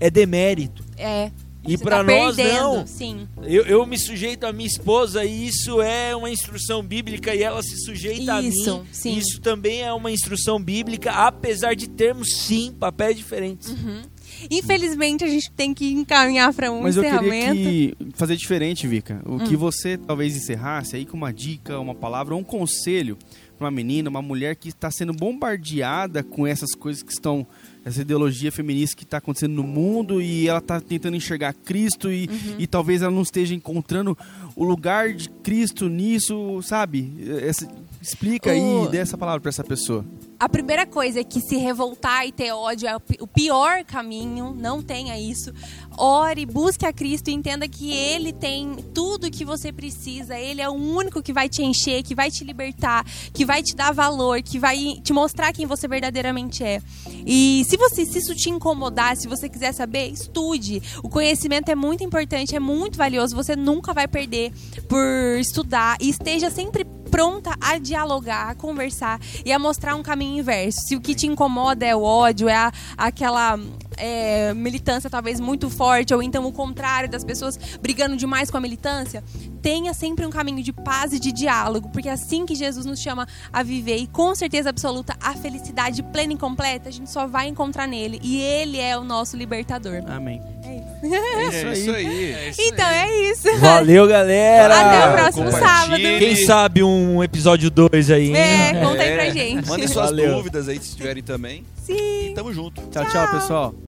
é 0.00 0.08
demérito. 0.08 0.82
É. 0.96 1.30
E 1.66 1.76
pra 1.78 1.98
tá 1.98 2.02
nós 2.04 2.36
perdendo, 2.36 2.58
não. 2.58 2.86
Sim. 2.86 3.26
Eu, 3.42 3.64
eu 3.64 3.86
me 3.86 3.98
sujeito 3.98 4.44
à 4.44 4.52
minha 4.52 4.66
esposa 4.66 5.24
e 5.24 5.46
isso 5.48 5.80
é 5.80 6.14
uma 6.14 6.30
instrução 6.30 6.82
bíblica 6.82 7.34
e 7.34 7.42
ela 7.42 7.62
se 7.62 7.76
sujeita 7.84 8.42
Isso, 8.42 8.70
a 8.70 8.78
mim. 8.78 8.86
sim. 8.92 9.16
Isso 9.16 9.40
também 9.40 9.82
é 9.82 9.92
uma 9.92 10.10
instrução 10.10 10.62
bíblica, 10.62 11.10
apesar 11.10 11.74
de 11.74 11.88
termos 11.88 12.34
sim 12.36 12.72
papéis 12.78 13.16
diferentes. 13.16 13.68
Uhum. 13.68 14.02
Infelizmente, 14.50 15.24
a 15.24 15.28
gente 15.28 15.50
tem 15.52 15.72
que 15.74 15.92
encaminhar 15.92 16.52
para 16.52 16.70
um 16.70 16.82
Mas 16.82 16.96
eu 16.96 17.02
queria 17.02 17.18
encerramento. 17.18 17.54
que 17.70 17.96
fazer 18.14 18.36
diferente, 18.36 18.86
Vika. 18.86 19.20
O 19.24 19.34
Hum. 19.34 19.38
que 19.38 19.56
você 19.56 19.96
talvez 19.96 20.36
encerrasse 20.36 20.96
aí 20.96 21.04
com 21.06 21.16
uma 21.16 21.32
dica, 21.32 21.78
uma 21.78 21.94
palavra, 21.94 22.34
um 22.34 22.44
conselho 22.44 23.16
para 23.56 23.66
uma 23.66 23.70
menina, 23.70 24.10
uma 24.10 24.20
mulher 24.22 24.56
que 24.56 24.68
está 24.68 24.90
sendo 24.90 25.12
bombardeada 25.12 26.22
com 26.22 26.46
essas 26.46 26.74
coisas 26.74 27.02
que 27.02 27.12
estão 27.12 27.46
essa 27.84 28.00
ideologia 28.00 28.50
feminista 28.50 28.96
que 28.96 29.04
está 29.04 29.18
acontecendo 29.18 29.52
no 29.52 29.62
mundo 29.62 30.20
e 30.22 30.48
ela 30.48 30.58
está 30.58 30.80
tentando 30.80 31.16
enxergar 31.18 31.52
Cristo 31.52 32.10
e, 32.10 32.26
Uhum. 32.26 32.54
e 32.58 32.66
talvez 32.66 33.02
ela 33.02 33.10
não 33.10 33.20
esteja 33.20 33.54
encontrando 33.54 34.16
o 34.56 34.64
lugar 34.64 35.12
de 35.12 35.28
Cristo 35.28 35.86
nisso, 35.86 36.62
sabe? 36.62 37.12
Essa- 37.42 37.68
explica 38.04 38.50
aí, 38.52 38.60
O- 38.60 38.88
dê 38.88 38.98
essa 38.98 39.16
palavra 39.16 39.40
para 39.40 39.48
essa 39.48 39.64
pessoa. 39.64 40.04
A 40.38 40.48
primeira 40.48 40.84
coisa 40.84 41.20
é 41.20 41.24
que 41.24 41.40
se 41.40 41.56
revoltar 41.56 42.26
e 42.26 42.32
ter 42.32 42.52
ódio 42.52 42.86
é 42.88 42.96
o 43.20 43.26
pior 43.26 43.82
caminho, 43.84 44.54
não 44.58 44.82
tenha 44.82 45.18
isso. 45.18 45.52
Ore, 45.96 46.44
busque 46.44 46.84
a 46.84 46.92
Cristo 46.92 47.28
e 47.30 47.32
entenda 47.32 47.66
que 47.66 47.90
Ele 47.92 48.32
tem 48.32 48.74
tudo 48.92 49.30
que 49.30 49.44
você 49.44 49.72
precisa. 49.72 50.36
Ele 50.38 50.60
é 50.60 50.68
o 50.68 50.72
único 50.72 51.22
que 51.22 51.32
vai 51.32 51.48
te 51.48 51.62
encher, 51.62 52.02
que 52.02 52.14
vai 52.14 52.30
te 52.30 52.44
libertar, 52.44 53.06
que 53.32 53.44
vai 53.44 53.62
te 53.62 53.74
dar 53.74 53.92
valor, 53.92 54.42
que 54.42 54.58
vai 54.58 54.76
te 55.02 55.12
mostrar 55.12 55.52
quem 55.52 55.66
você 55.66 55.88
verdadeiramente 55.88 56.62
é. 56.62 56.82
E 57.24 57.64
se 57.66 57.76
você 57.76 58.04
se 58.04 58.18
isso 58.18 58.34
te 58.34 58.50
incomodar, 58.50 59.16
se 59.16 59.26
você 59.28 59.48
quiser 59.48 59.72
saber, 59.72 60.08
estude. 60.08 60.82
O 61.02 61.08
conhecimento 61.08 61.70
é 61.70 61.74
muito 61.74 62.04
importante, 62.04 62.54
é 62.54 62.60
muito 62.60 62.98
valioso. 62.98 63.34
Você 63.36 63.56
nunca 63.56 63.94
vai 63.94 64.06
perder 64.08 64.52
por 64.88 65.38
estudar 65.38 65.96
e 66.00 66.10
esteja 66.10 66.50
sempre 66.50 66.84
pronta 67.14 67.56
a 67.60 67.78
dialogar, 67.78 68.50
a 68.50 68.54
conversar 68.56 69.20
e 69.44 69.52
a 69.52 69.58
mostrar 69.58 69.94
um 69.94 70.02
caminho 70.02 70.40
inverso. 70.40 70.80
Se 70.88 70.96
o 70.96 71.00
que 71.00 71.14
te 71.14 71.28
incomoda 71.28 71.86
é 71.86 71.94
o 71.94 72.02
ódio, 72.02 72.48
é 72.48 72.56
a- 72.56 72.72
aquela 72.98 73.56
é, 73.96 74.52
militância 74.54 75.08
talvez 75.10 75.40
muito 75.40 75.68
forte, 75.70 76.12
ou 76.14 76.22
então 76.22 76.44
o 76.46 76.52
contrário 76.52 77.08
das 77.08 77.24
pessoas 77.24 77.58
brigando 77.80 78.16
demais 78.16 78.50
com 78.50 78.56
a 78.56 78.60
militância, 78.60 79.22
tenha 79.62 79.94
sempre 79.94 80.26
um 80.26 80.30
caminho 80.30 80.62
de 80.62 80.72
paz 80.72 81.12
e 81.12 81.18
de 81.18 81.32
diálogo, 81.32 81.88
porque 81.90 82.08
é 82.08 82.12
assim 82.12 82.44
que 82.44 82.54
Jesus 82.54 82.84
nos 82.86 83.00
chama 83.00 83.26
a 83.52 83.62
viver 83.62 83.96
e 83.96 84.06
com 84.06 84.34
certeza 84.34 84.68
absoluta 84.70 85.16
a 85.22 85.34
felicidade 85.34 86.02
plena 86.02 86.32
e 86.34 86.36
completa 86.36 86.88
a 86.88 86.92
gente 86.92 87.10
só 87.10 87.26
vai 87.26 87.48
encontrar 87.48 87.86
nele 87.86 88.18
e 88.22 88.40
ele 88.40 88.78
é 88.78 88.96
o 88.98 89.04
nosso 89.04 89.36
libertador. 89.36 90.02
Amém. 90.08 90.40
É 90.64 91.46
isso. 91.48 91.66
É 91.66 91.72
isso 91.72 91.90
aí. 91.90 92.32
É 92.32 92.48
isso 92.48 92.60
Então 92.62 92.86
aí. 92.86 92.94
é 92.96 93.30
isso. 93.30 93.58
Valeu, 93.58 94.06
galera! 94.08 94.74
Até 94.80 95.08
o 95.08 95.12
próximo 95.12 95.50
sábado. 95.52 96.00
Quem 96.02 96.36
sabe 96.46 96.82
um 96.82 97.22
episódio 97.22 97.70
2 97.70 98.10
aí, 98.10 98.28
hein? 98.28 98.36
É, 98.36 98.72
conta 98.82 99.02
aí 99.02 99.12
pra 99.12 99.26
É. 99.26 99.30
gente. 99.32 99.68
Mandem 99.68 99.86
suas 99.88 100.06
Valeu. 100.06 100.34
dúvidas 100.36 100.68
aí 100.68 100.78
se 100.80 100.96
tiverem 100.96 101.22
também. 101.22 101.64
Sim. 101.84 102.30
E 102.30 102.34
tamo 102.34 102.52
junto. 102.54 102.80
Tchau, 102.90 103.04
tchau, 103.06 103.28
pessoal. 103.32 103.74